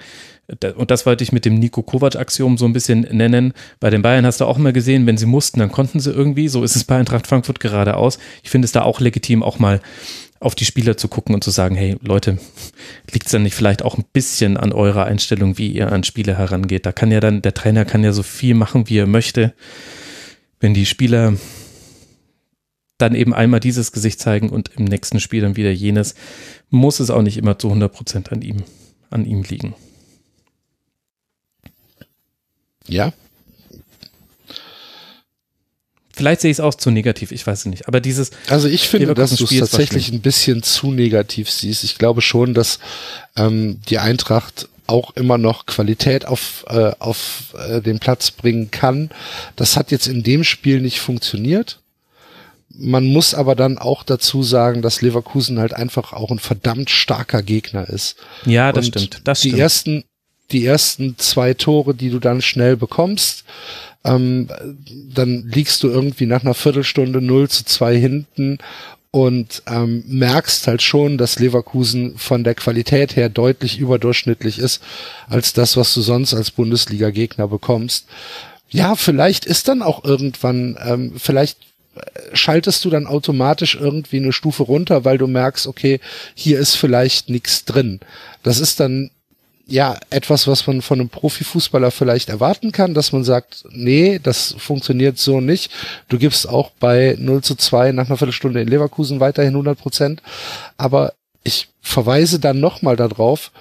und 0.76 0.92
das 0.92 1.08
wollte 1.08 1.24
ich 1.24 1.32
mit 1.32 1.44
dem 1.46 1.56
Nico 1.56 1.82
Kovac-Axiom 1.82 2.58
so 2.58 2.66
ein 2.66 2.74
bisschen 2.74 3.02
nennen. 3.02 3.54
Bei 3.80 3.90
den 3.90 4.04
Bayern 4.04 4.28
hast 4.28 4.42
du 4.42 4.46
auch 4.46 4.60
mal 4.60 4.74
gesehen, 4.74 5.08
wenn 5.08 5.18
sie 5.18 5.26
mussten, 5.26 5.60
dann 5.60 5.72
konnten 5.72 6.00
sie 6.00 6.12
irgendwie. 6.12 6.50
So 6.50 6.64
ist 6.64 6.76
es 6.76 6.84
bei 6.84 6.98
Eintracht 6.98 7.26
Frankfurt 7.26 7.60
geradeaus. 7.60 8.20
Ich 8.44 8.52
finde 8.52 8.68
es 8.68 8.72
da 8.72 8.84
auch 8.84 9.00
legitim, 9.00 9.42
auch 9.42 9.58
mal 9.58 9.82
auf 10.40 10.54
die 10.54 10.66
Spieler 10.66 10.98
zu 10.98 11.08
gucken 11.08 11.34
und 11.34 11.44
zu 11.44 11.50
sagen, 11.50 11.76
hey 11.76 11.98
Leute, 12.02 12.38
liegt 13.12 13.26
es 13.26 13.32
dann 13.32 13.42
nicht 13.42 13.56
vielleicht 13.56 13.84
auch 13.84 13.98
ein 13.98 14.06
bisschen 14.14 14.58
an 14.58 14.72
eurer 14.72 15.06
Einstellung, 15.06 15.58
wie 15.58 15.70
ihr 15.70 15.92
an 15.92 16.04
Spieler 16.04 16.38
herangeht? 16.38 16.86
Da 16.86 16.92
kann 16.92 17.10
ja 17.10 17.20
dann, 17.20 17.42
der 17.42 17.56
Trainer 17.56 17.84
kann 17.84 18.04
ja 18.04 18.12
so 18.12 18.22
viel 18.22 18.54
machen, 18.54 18.88
wie 18.88 19.00
er 19.00 19.08
möchte. 19.08 19.54
Wenn 20.60 20.76
die 20.76 20.86
Spieler 20.86 21.34
dann 22.98 23.16
eben 23.16 23.34
einmal 23.34 23.60
dieses 23.60 23.92
Gesicht 23.92 24.20
zeigen 24.20 24.50
und 24.50 24.72
im 24.78 24.86
nächsten 24.86 25.20
Spiel 25.20 25.42
dann 25.42 25.58
wieder 25.58 25.72
jenes, 25.72 26.16
muss 26.70 27.00
es 27.00 27.10
auch 27.10 27.22
nicht 27.22 27.38
immer 27.38 27.60
zu 27.60 27.68
100 27.68 27.92
Prozent 27.92 28.32
an 28.32 28.42
ihm, 28.42 28.64
an 29.10 29.26
ihm 29.26 29.44
liegen. 29.44 29.76
Ja. 32.88 33.14
Vielleicht 36.14 36.40
sehe 36.40 36.52
ich 36.52 36.58
es 36.58 36.62
auch 36.62 36.74
zu 36.74 36.92
negativ, 36.92 37.34
ich 37.34 37.46
weiß 37.46 37.60
es 37.60 37.66
nicht. 37.66 37.88
Aber 37.90 38.00
dieses. 38.00 38.32
Also 38.48 38.70
ich 38.70 38.88
finde, 38.88 39.14
dass 39.14 39.36
du 39.36 39.44
es 39.44 39.50
tatsächlich 39.50 40.14
ein 40.14 40.22
bisschen 40.22 40.64
zu 40.64 40.94
negativ 40.94 41.52
siehst. 41.52 41.84
Ich 41.84 41.98
glaube 41.98 42.22
schon, 42.22 42.54
dass 42.54 42.80
ähm, 43.36 43.82
die 43.90 44.00
Eintracht 44.00 44.70
auch 44.88 45.16
immer 45.16 45.38
noch 45.38 45.66
Qualität 45.66 46.26
auf, 46.26 46.64
äh, 46.70 46.92
auf 47.00 47.54
äh, 47.68 47.82
den 47.82 48.00
Platz 48.00 48.32
bringen 48.32 48.72
kann. 48.72 49.10
Das 49.58 49.76
hat 49.76 49.92
jetzt 49.92 50.08
in 50.08 50.24
dem 50.24 50.46
Spiel 50.46 50.80
nicht 50.80 51.02
funktioniert. 51.02 51.80
Man 52.78 53.06
muss 53.06 53.34
aber 53.34 53.56
dann 53.56 53.78
auch 53.78 54.04
dazu 54.04 54.44
sagen, 54.44 54.82
dass 54.82 55.02
Leverkusen 55.02 55.60
halt 55.60 55.74
einfach 55.74 56.14
auch 56.14 56.32
ein 56.32 56.40
verdammt 56.40 56.90
starker 56.90 57.42
Gegner 57.42 57.88
ist. 57.90 58.18
Ja, 58.46 58.72
das 58.72 58.88
Und 58.88 58.92
stimmt. 58.92 59.22
Das 59.24 59.42
die 59.42 59.50
stimmt. 59.50 59.62
ersten, 59.62 60.04
die 60.52 60.66
ersten 60.66 61.18
zwei 61.18 61.54
Tore, 61.54 61.94
die 61.96 62.10
du 62.10 62.20
dann 62.20 62.42
schnell 62.42 62.76
bekommst, 62.78 63.46
ähm, 64.04 64.48
dann 65.14 65.48
liegst 65.48 65.84
du 65.84 65.90
irgendwie 65.90 66.28
nach 66.28 66.44
einer 66.44 66.54
Viertelstunde 66.54 67.22
0 67.22 67.50
zu 67.50 67.66
2 67.66 67.98
hinten 67.98 68.60
und 69.12 69.64
ähm, 69.68 70.04
merkst 70.08 70.68
halt 70.68 70.82
schon, 70.82 71.18
dass 71.18 71.40
Leverkusen 71.40 72.18
von 72.18 72.44
der 72.44 72.54
Qualität 72.54 73.16
her 73.16 73.30
deutlich 73.30 73.80
überdurchschnittlich 73.80 74.60
ist 74.60 74.82
als 75.28 75.54
das, 75.54 75.78
was 75.78 75.94
du 75.94 76.02
sonst 76.02 76.34
als 76.34 76.52
Bundesliga-Gegner 76.52 77.48
bekommst. 77.48 78.08
Ja, 78.70 78.96
vielleicht 78.96 79.46
ist 79.46 79.70
dann 79.70 79.82
auch 79.82 80.04
irgendwann, 80.04 80.78
ähm, 80.86 81.14
vielleicht 81.18 81.58
schaltest 82.34 82.84
du 82.86 82.90
dann 82.90 83.08
automatisch 83.08 83.76
irgendwie 83.76 84.18
eine 84.18 84.34
Stufe 84.34 84.64
runter, 84.64 85.06
weil 85.06 85.18
du 85.18 85.28
merkst, 85.28 85.68
okay, 85.68 86.00
hier 86.34 86.60
ist 86.60 86.76
vielleicht 86.76 87.30
nichts 87.30 87.66
drin. 87.66 88.00
Das 88.44 88.60
ist 88.60 88.80
dann 88.80 89.12
ja 89.68 89.98
etwas, 90.10 90.48
was 90.48 90.68
man 90.68 90.82
von 90.82 91.00
einem 91.00 91.10
Profifußballer 91.10 91.92
vielleicht 91.92 92.30
erwarten 92.30 92.72
kann, 92.72 92.94
dass 92.94 93.12
man 93.12 93.24
sagt, 93.24 93.66
nee, 93.72 94.20
das 94.22 94.56
funktioniert 94.58 95.18
so 95.18 95.42
nicht. 95.42 95.72
Du 96.08 96.18
gibst 96.18 96.48
auch 96.48 96.72
bei 96.80 97.16
0 97.20 97.42
zu 97.42 97.56
2 97.56 97.92
nach 97.92 98.08
einer 98.08 98.18
Viertelstunde 98.18 98.62
in 98.62 98.68
Leverkusen 98.68 99.20
weiterhin 99.20 99.54
100 99.54 99.78
Prozent. 99.78 100.22
Aber 100.78 101.14
ich 101.44 101.70
verweise 101.82 102.40
dann 102.40 102.60
nochmal 102.60 102.96
darauf, 102.96 103.52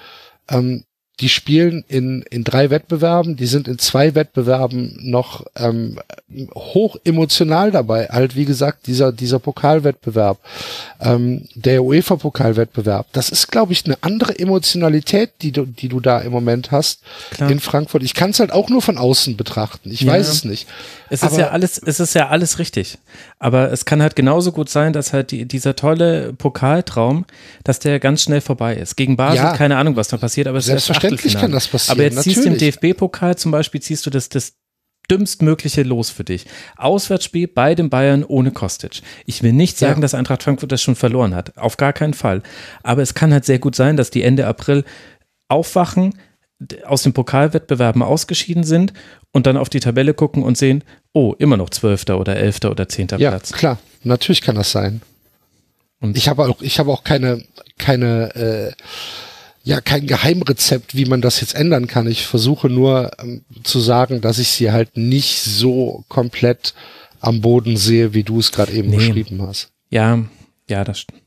ähm, 0.49 0.83
die 1.21 1.29
spielen 1.29 1.85
in, 1.87 2.23
in 2.29 2.43
drei 2.43 2.69
Wettbewerben, 2.69 3.37
die 3.37 3.45
sind 3.45 3.69
in 3.69 3.79
zwei 3.79 4.15
Wettbewerben 4.15 4.97
noch 4.99 5.45
ähm, 5.55 5.97
hoch 6.53 6.97
emotional 7.05 7.71
dabei. 7.71 8.07
Halt, 8.07 8.35
wie 8.35 8.43
gesagt, 8.43 8.87
dieser, 8.87 9.13
dieser 9.13 9.39
Pokalwettbewerb, 9.39 10.39
ähm, 10.99 11.47
der 11.55 11.83
UEFA-Pokalwettbewerb, 11.83 13.07
das 13.13 13.29
ist, 13.29 13.49
glaube 13.49 13.71
ich, 13.71 13.85
eine 13.85 13.97
andere 14.01 14.37
Emotionalität, 14.37 15.31
die 15.41 15.53
du, 15.53 15.65
die 15.65 15.87
du 15.87 16.01
da 16.01 16.19
im 16.19 16.33
Moment 16.33 16.71
hast 16.71 16.99
Klar. 17.31 17.49
in 17.49 17.61
Frankfurt. 17.61 18.03
Ich 18.03 18.13
kann 18.13 18.31
es 18.31 18.41
halt 18.41 18.51
auch 18.51 18.69
nur 18.69 18.81
von 18.81 18.97
außen 18.97 19.37
betrachten. 19.37 19.91
Ich 19.91 20.01
ja. 20.01 20.11
weiß 20.11 20.27
es 20.27 20.43
nicht. 20.43 20.67
Es 21.09 21.23
ist 21.23 21.37
ja 21.37 21.49
alles, 21.49 21.77
es 21.77 21.99
ist 21.99 22.15
ja 22.15 22.29
alles 22.29 22.59
richtig. 22.59 22.97
Aber 23.39 23.71
es 23.71 23.85
kann 23.85 24.01
halt 24.01 24.15
genauso 24.15 24.51
gut 24.51 24.69
sein, 24.69 24.93
dass 24.93 25.13
halt 25.13 25.31
die, 25.31 25.45
dieser 25.45 25.75
tolle 25.75 26.33
Pokaltraum, 26.33 27.25
dass 27.63 27.79
der 27.79 27.99
ganz 27.99 28.23
schnell 28.23 28.41
vorbei 28.41 28.75
ist. 28.75 28.95
Gegen 28.95 29.15
Basel, 29.15 29.37
ja. 29.37 29.55
keine 29.55 29.77
Ahnung, 29.77 29.95
was 29.95 30.07
da 30.07 30.17
passiert, 30.17 30.47
aber 30.47 30.57
es 30.57 30.65
ist 30.65 30.71
Selbstverständlich 30.71 31.35
kann 31.35 31.51
das 31.51 31.67
passieren. 31.67 31.97
Aber 31.97 32.03
jetzt 32.03 32.15
natürlich. 32.15 32.37
ziehst 32.37 32.47
du 32.47 32.51
im 32.51 32.57
DFB-Pokal 32.57 33.35
zum 33.37 33.51
Beispiel, 33.51 33.81
ziehst 33.81 34.05
du 34.05 34.09
das, 34.09 34.29
das 34.29 34.53
dümmstmögliche 35.09 35.83
Los 35.83 36.09
für 36.09 36.23
dich. 36.23 36.45
Auswärtsspiel 36.77 37.47
bei 37.47 37.75
den 37.75 37.89
Bayern 37.89 38.23
ohne 38.23 38.51
Kostic. 38.51 39.01
Ich 39.25 39.43
will 39.43 39.53
nicht 39.53 39.77
sagen, 39.77 39.97
ja. 39.97 40.01
dass 40.01 40.13
Eintracht 40.13 40.43
Frankfurt 40.43 40.71
das 40.71 40.81
schon 40.81 40.95
verloren 40.95 41.35
hat. 41.35 41.57
Auf 41.57 41.77
gar 41.77 41.93
keinen 41.93 42.13
Fall. 42.13 42.41
Aber 42.83 43.01
es 43.01 43.13
kann 43.13 43.31
halt 43.31 43.45
sehr 43.45 43.59
gut 43.59 43.75
sein, 43.75 43.97
dass 43.97 44.09
die 44.09 44.23
Ende 44.23 44.47
April 44.47 44.83
aufwachen, 45.47 46.15
aus 46.85 47.03
den 47.03 47.13
Pokalwettbewerben 47.13 48.01
ausgeschieden 48.01 48.63
sind 48.63 48.93
und 49.31 49.47
dann 49.47 49.57
auf 49.57 49.69
die 49.69 49.79
Tabelle 49.79 50.13
gucken 50.13 50.43
und 50.43 50.57
sehen, 50.57 50.83
oh, 51.13 51.33
immer 51.37 51.57
noch 51.57 51.69
Zwölfter 51.69 52.19
oder 52.19 52.35
Elfter 52.35 52.71
oder 52.71 52.87
Zehnter 52.87 53.17
ja, 53.19 53.31
Platz. 53.31 53.51
Ja, 53.51 53.57
klar. 53.57 53.79
Natürlich 54.03 54.41
kann 54.41 54.55
das 54.55 54.71
sein. 54.71 55.01
Und 55.99 56.17
ich 56.17 56.27
habe 56.27 56.47
auch, 56.47 56.61
ich 56.61 56.79
habe 56.79 56.91
auch 56.91 57.03
keine, 57.03 57.43
keine, 57.77 58.35
äh, 58.35 58.71
ja, 59.63 59.81
kein 59.81 60.05
Geheimrezept, 60.05 60.95
wie 60.95 61.05
man 61.05 61.21
das 61.21 61.41
jetzt 61.41 61.55
ändern 61.55 61.87
kann. 61.87 62.07
Ich 62.07 62.27
versuche 62.27 62.69
nur 62.69 63.11
ähm, 63.19 63.43
zu 63.63 63.79
sagen, 63.79 64.21
dass 64.21 64.37
ich 64.37 64.49
sie 64.49 64.71
halt 64.71 64.95
nicht 64.95 65.41
so 65.41 66.03
komplett 66.07 66.75
am 67.19 67.41
Boden 67.41 67.75
sehe, 67.75 68.13
wie 68.13 68.23
du 68.23 68.39
es 68.39 68.51
gerade 68.51 68.73
eben 68.73 68.89
nee. 68.89 68.97
beschrieben 68.97 69.41
hast. 69.41 69.69
Ja, 69.89 70.23
ja, 70.69 70.83
das 70.83 70.99
stimmt. 70.99 71.21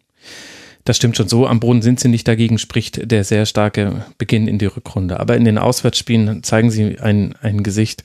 Das 0.89 0.97
stimmt 0.97 1.19
schon 1.19 1.29
so. 1.29 1.47
Am 1.47 1.61
Boden 1.61 1.83
sind 1.83 2.01
sie 2.01 2.09
nicht. 2.09 2.27
Dagegen 2.27 2.57
spricht 2.57 3.11
der 3.13 3.23
sehr 3.23 3.45
starke 3.45 4.07
Beginn 4.17 4.49
in 4.49 4.57
die 4.57 4.65
Rückrunde. 4.65 5.21
Aber 5.21 5.37
in 5.37 5.45
den 5.45 5.59
Auswärtsspielen 5.59 6.43
zeigen 6.43 6.71
sie 6.71 6.99
ein, 6.99 7.35
ein 7.43 7.63
Gesicht, 7.63 8.05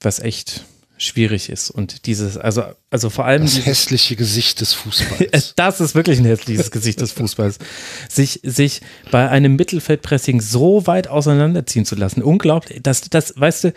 was 0.00 0.18
echt 0.20 0.64
schwierig 0.98 1.50
ist. 1.50 1.70
Und 1.70 2.06
dieses, 2.06 2.36
also, 2.36 2.62
also 2.90 3.10
vor 3.10 3.24
allem. 3.24 3.42
Das 3.42 3.66
hässliche 3.66 4.16
Gesicht 4.16 4.60
des 4.60 4.72
Fußballs. 4.72 5.54
das 5.56 5.80
ist 5.80 5.94
wirklich 5.94 6.18
ein 6.18 6.24
hässliches 6.24 6.70
Gesicht 6.70 7.00
des 7.00 7.12
Fußballs. 7.12 7.58
Sich, 8.08 8.40
sich 8.42 8.80
bei 9.10 9.28
einem 9.28 9.56
Mittelfeldpressing 9.56 10.40
so 10.40 10.86
weit 10.86 11.08
auseinanderziehen 11.08 11.84
zu 11.84 11.94
lassen. 11.96 12.22
Unglaublich. 12.22 12.80
Das, 12.82 13.02
das, 13.02 13.34
weißt 13.36 13.64
du, 13.64 13.72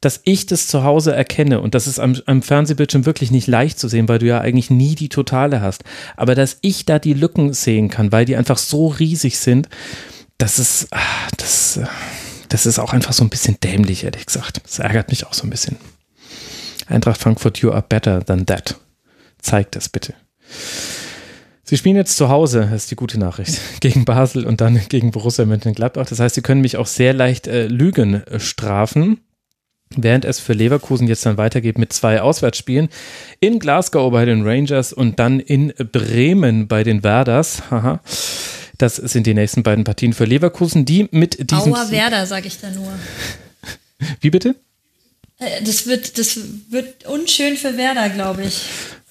dass 0.00 0.20
ich 0.24 0.46
das 0.46 0.68
zu 0.68 0.84
Hause 0.84 1.14
erkenne 1.14 1.60
und 1.60 1.74
das 1.74 1.86
ist 1.86 1.98
am, 1.98 2.16
am 2.26 2.42
Fernsehbildschirm 2.42 3.04
wirklich 3.04 3.30
nicht 3.30 3.48
leicht 3.48 3.80
zu 3.80 3.88
sehen, 3.88 4.08
weil 4.08 4.20
du 4.20 4.26
ja 4.26 4.40
eigentlich 4.40 4.70
nie 4.70 4.94
die 4.94 5.08
Totale 5.08 5.60
hast. 5.60 5.82
Aber 6.16 6.34
dass 6.34 6.58
ich 6.60 6.84
da 6.84 6.98
die 6.98 7.14
Lücken 7.14 7.52
sehen 7.52 7.88
kann, 7.88 8.12
weil 8.12 8.24
die 8.24 8.36
einfach 8.36 8.58
so 8.58 8.88
riesig 8.88 9.38
sind, 9.38 9.68
das 10.36 10.60
ist, 10.60 10.88
ah, 10.92 10.98
das, 11.36 11.80
das 12.48 12.66
ist 12.66 12.78
auch 12.78 12.92
einfach 12.92 13.12
so 13.12 13.24
ein 13.24 13.30
bisschen 13.30 13.58
dämlich, 13.60 14.04
ehrlich 14.04 14.26
gesagt. 14.26 14.60
Das 14.64 14.78
ärgert 14.78 15.08
mich 15.10 15.26
auch 15.26 15.34
so 15.34 15.44
ein 15.44 15.50
bisschen. 15.50 15.76
Eintracht 16.88 17.20
Frankfurt, 17.20 17.58
you 17.58 17.70
are 17.70 17.84
better 17.86 18.24
than 18.24 18.46
that. 18.46 18.76
Zeigt 19.40 19.76
das 19.76 19.88
bitte. 19.88 20.14
Sie 21.62 21.76
spielen 21.76 21.96
jetzt 21.96 22.16
zu 22.16 22.30
Hause, 22.30 22.68
das 22.70 22.84
ist 22.84 22.90
die 22.90 22.96
gute 22.96 23.18
Nachricht, 23.18 23.60
gegen 23.80 24.06
Basel 24.06 24.46
und 24.46 24.60
dann 24.60 24.80
gegen 24.88 25.10
Borussia 25.10 25.44
Mönchengladbach. 25.44 26.06
Das 26.06 26.18
heißt, 26.18 26.34
sie 26.34 26.42
können 26.42 26.62
mich 26.62 26.78
auch 26.78 26.86
sehr 26.86 27.12
leicht 27.12 27.46
äh, 27.46 27.66
Lügen 27.66 28.26
äh, 28.26 28.40
strafen. 28.40 29.20
Während 29.96 30.24
es 30.26 30.38
für 30.38 30.52
Leverkusen 30.52 31.08
jetzt 31.08 31.24
dann 31.24 31.38
weitergeht 31.38 31.78
mit 31.78 31.94
zwei 31.94 32.20
Auswärtsspielen 32.20 32.88
in 33.40 33.58
Glasgow 33.58 34.10
bei 34.12 34.26
den 34.26 34.46
Rangers 34.46 34.92
und 34.92 35.18
dann 35.18 35.40
in 35.40 35.72
Bremen 35.92 36.68
bei 36.68 36.84
den 36.84 37.02
Werders. 37.04 37.70
Haha. 37.70 38.00
Das 38.76 38.96
sind 38.96 39.26
die 39.26 39.34
nächsten 39.34 39.62
beiden 39.62 39.84
Partien 39.84 40.12
für 40.12 40.24
Leverkusen, 40.24 40.84
die 40.84 41.08
mit 41.10 41.50
diesem. 41.50 41.74
Aua 41.74 41.90
Werder, 41.90 42.26
sage 42.26 42.48
ich 42.48 42.60
da 42.60 42.70
nur. 42.70 42.92
Wie 44.20 44.30
bitte? 44.30 44.54
Äh, 45.38 45.62
das 45.62 45.86
wird, 45.86 46.18
das 46.18 46.38
wird 46.70 47.06
unschön 47.06 47.56
für 47.56 47.76
Werder, 47.76 48.08
glaube 48.10 48.44
ich. 48.44 48.62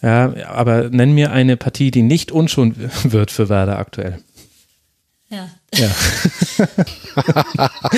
Ja, 0.02 0.34
aber 0.48 0.90
nenn 0.90 1.14
mir 1.14 1.32
eine 1.32 1.58
Partie, 1.58 1.92
die 1.92 2.04
nicht 2.04 2.32
unschön 2.32 2.76
wird 3.04 3.32
für 3.32 3.50
Werder 3.50 3.80
aktuell. 3.80 4.20
Ja. 5.30 5.50
Ja. 5.74 5.90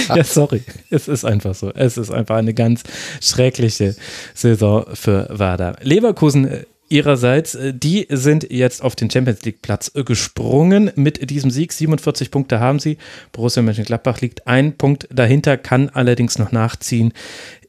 ja, 0.16 0.24
sorry. 0.24 0.64
Es 0.90 1.08
ist 1.08 1.26
einfach 1.26 1.54
so. 1.54 1.72
Es 1.72 1.98
ist 1.98 2.10
einfach 2.10 2.38
eine 2.38 2.56
ganz 2.56 2.82
schreckliche 3.22 3.96
Saison 4.34 4.86
für 4.94 5.28
Werder. 5.30 5.76
Leverkusen 5.82 6.48
äh, 6.48 6.64
ihrerseits, 6.90 7.54
äh, 7.54 7.74
die 7.74 8.08
sind 8.10 8.50
jetzt 8.52 8.82
auf 8.82 8.96
den 8.96 9.12
Champions 9.12 9.44
League 9.44 9.62
Platz 9.62 9.92
gesprungen 9.94 10.92
mit 10.96 11.30
diesem 11.30 11.52
Sieg. 11.52 11.72
47 11.72 12.32
Punkte 12.32 12.60
haben 12.60 12.80
sie. 12.80 12.98
Borussia 13.32 13.62
Mönchengladbach 13.62 14.22
liegt 14.22 14.48
ein 14.48 14.76
Punkt 14.76 15.08
dahinter, 15.12 15.58
kann 15.58 15.90
allerdings 15.90 16.40
noch 16.40 16.52
nachziehen. 16.52 17.14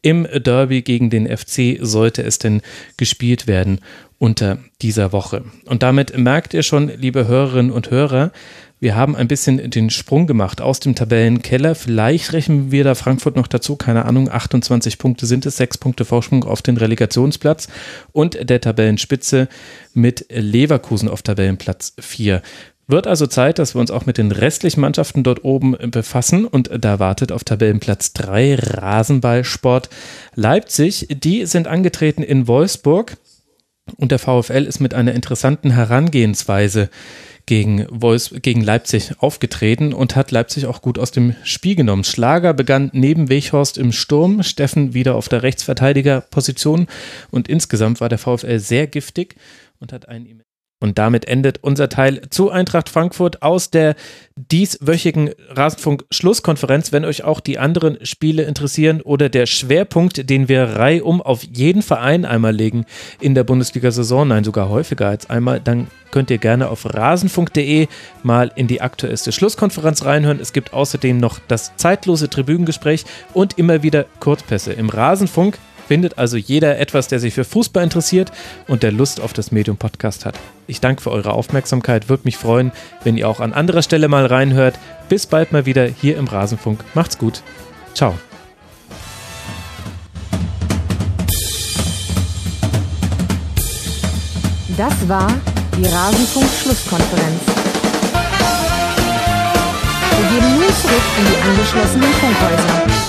Im 0.03 0.27
Derby 0.33 0.83
gegen 0.83 1.11
den 1.11 1.27
FC 1.27 1.79
sollte 1.81 2.23
es 2.23 2.39
denn 2.39 2.63
gespielt 2.97 3.47
werden 3.47 3.81
unter 4.19 4.59
dieser 4.83 5.13
Woche. 5.13 5.45
Und 5.65 5.83
damit 5.83 6.17
merkt 6.17 6.55
ihr 6.55 6.63
schon, 6.63 6.89
liebe 6.89 7.27
Hörerinnen 7.27 7.71
und 7.73 7.91
Hörer, 7.91 8.33
wir 8.81 8.97
haben 8.97 9.15
ein 9.15 9.29
bisschen 9.29 9.71
den 9.71 9.91
Sprung 9.91 10.27
gemacht 10.27 10.63
aus 10.63 10.81
dem 10.81 10.95
Tabellenkeller. 10.95 11.75
Vielleicht 11.75 12.33
rechnen 12.33 12.71
wir 12.71 12.83
da 12.83 12.95
Frankfurt 12.95 13.37
noch 13.37 13.47
dazu. 13.47 13.77
Keine 13.77 14.07
Ahnung. 14.07 14.31
28 14.31 14.97
Punkte 14.97 15.27
sind 15.27 15.45
es, 15.45 15.59
sechs 15.59 15.77
Punkte 15.77 16.07
Vorsprung 16.07 16.45
auf 16.45 16.63
den 16.63 16.79
Relegationsplatz 16.79 17.69
und 18.13 18.49
der 18.49 18.61
Tabellenspitze 18.63 19.49
mit 19.93 20.25
Leverkusen 20.31 21.11
auf 21.11 21.21
Tabellenplatz 21.21 21.93
4. 22.01 22.41
Wird 22.91 23.07
also 23.07 23.29
Zeit, 23.29 23.61
dass 23.61 23.77
wir 23.77 23.81
uns 23.81 23.93
auch 23.93 24.07
mit 24.07 24.19
den 24.19 24.33
restlichen 24.33 24.81
Mannschaften 24.81 25.23
dort 25.23 25.45
oben 25.45 25.77
befassen 25.93 26.45
und 26.45 26.71
da 26.77 26.99
wartet 26.99 27.31
auf 27.31 27.45
Tabellenplatz 27.45 28.15
3 28.15 28.57
Rasenballsport 28.57 29.89
Leipzig. 30.35 31.07
Die 31.09 31.47
sind 31.47 31.69
angetreten 31.69 32.25
in 32.25 32.49
Wolfsburg 32.49 33.17
und 33.97 34.11
der 34.11 34.19
VfL 34.19 34.65
ist 34.67 34.81
mit 34.81 34.95
einer 34.95 35.13
interessanten 35.13 35.71
Herangehensweise 35.71 36.91
gegen, 37.47 37.87
Wolfs 37.91 38.35
gegen 38.43 38.61
Leipzig 38.61 39.13
aufgetreten 39.19 39.93
und 39.93 40.17
hat 40.17 40.33
Leipzig 40.33 40.67
auch 40.67 40.83
gut 40.83 40.99
aus 40.99 41.13
dem 41.13 41.37
Spiel 41.45 41.77
genommen. 41.77 42.03
Schlager 42.03 42.55
begann 42.55 42.91
neben 42.93 43.29
Weghorst 43.29 43.79
im 43.79 43.93
Sturm, 43.93 44.43
Steffen 44.43 44.95
wieder 44.95 45.15
auf 45.15 45.29
der 45.29 45.45
Rechtsverteidigerposition 45.45 46.89
und 47.31 47.49
insgesamt 47.49 48.01
war 48.01 48.09
der 48.09 48.19
VfL 48.19 48.59
sehr 48.59 48.89
giftig 48.89 49.37
und 49.79 49.93
hat 49.93 50.09
einen. 50.09 50.43
Und 50.83 50.97
damit 50.99 51.29
endet 51.29 51.59
unser 51.63 51.91
Teil 51.91 52.23
zu 52.31 52.51
Eintracht 52.51 52.89
Frankfurt 52.89 53.43
aus 53.43 53.71
der 53.71 53.95
dieswöchigen 54.35 55.31
Rasenfunk-Schlusskonferenz. 55.51 56.91
Wenn 56.91 57.05
euch 57.05 57.23
auch 57.23 57.41
die 57.41 57.59
anderen 57.59 57.99
Spiele 58.07 58.45
interessieren 58.45 59.03
oder 59.03 59.29
der 59.29 59.45
Schwerpunkt, 59.45 60.31
den 60.31 60.49
wir 60.49 60.63
reihum 60.63 61.21
auf 61.21 61.43
jeden 61.43 61.83
Verein 61.83 62.25
einmal 62.25 62.55
legen 62.55 62.87
in 63.21 63.35
der 63.35 63.45
Bundesliga-Saison, 63.45 64.29
nein, 64.29 64.43
sogar 64.43 64.71
häufiger 64.71 65.09
als 65.09 65.29
einmal, 65.29 65.61
dann 65.61 65.89
könnt 66.11 66.31
ihr 66.31 66.39
gerne 66.39 66.71
auf 66.71 66.87
rasenfunk.de 66.87 67.87
mal 68.23 68.51
in 68.57 68.67
die 68.67 68.81
aktuellste 68.81 69.33
Schlusskonferenz 69.33 70.07
reinhören. 70.07 70.41
Es 70.41 70.55
gibt 70.55 70.73
außerdem 70.73 71.19
noch 71.19 71.41
das 71.47 71.77
zeitlose 71.77 72.31
Tribünengespräch 72.31 73.05
und 73.35 73.59
immer 73.59 73.83
wieder 73.83 74.07
Kurzpässe 74.19 74.73
im 74.73 74.89
Rasenfunk 74.89 75.59
findet 75.91 76.19
also 76.19 76.37
jeder 76.37 76.79
etwas, 76.79 77.09
der 77.09 77.19
sich 77.19 77.35
für 77.35 77.43
Fußball 77.43 77.83
interessiert 77.83 78.31
und 78.69 78.85
der 78.85 78.93
Lust 78.93 79.21
auf 79.21 79.33
das 79.33 79.51
Medium 79.51 79.77
Podcast 79.77 80.25
hat. 80.25 80.39
Ich 80.69 80.81
danke 80.81 81.03
für 81.03 81.11
eure 81.11 81.33
Aufmerksamkeit, 81.33 82.09
würde 82.09 82.23
mich 82.27 82.37
freuen, 82.37 82.71
wenn 83.03 83.17
ihr 83.17 83.29
auch 83.29 83.41
an 83.41 83.53
anderer 83.53 83.83
Stelle 83.83 84.07
mal 84.07 84.25
reinhört. 84.25 84.79
Bis 85.09 85.27
bald 85.27 85.51
mal 85.51 85.67
wieder 85.67 85.87
hier 85.87 86.17
im 86.17 86.29
Rasenfunk. 86.29 86.85
Macht's 86.95 87.19
gut. 87.19 87.43
Ciao. 87.93 88.15
Das 94.77 95.09
war 95.09 95.29
die 95.77 95.87
Rasenfunk-Schlusskonferenz. 95.87 97.43
Wir 100.21 100.29
gehen 100.29 100.55
nun 100.55 100.73
zurück 100.83 101.03
in 101.19 101.25
die 101.27 101.51
angeschlossenen 101.51 102.13
Funkhäuser. 102.13 103.00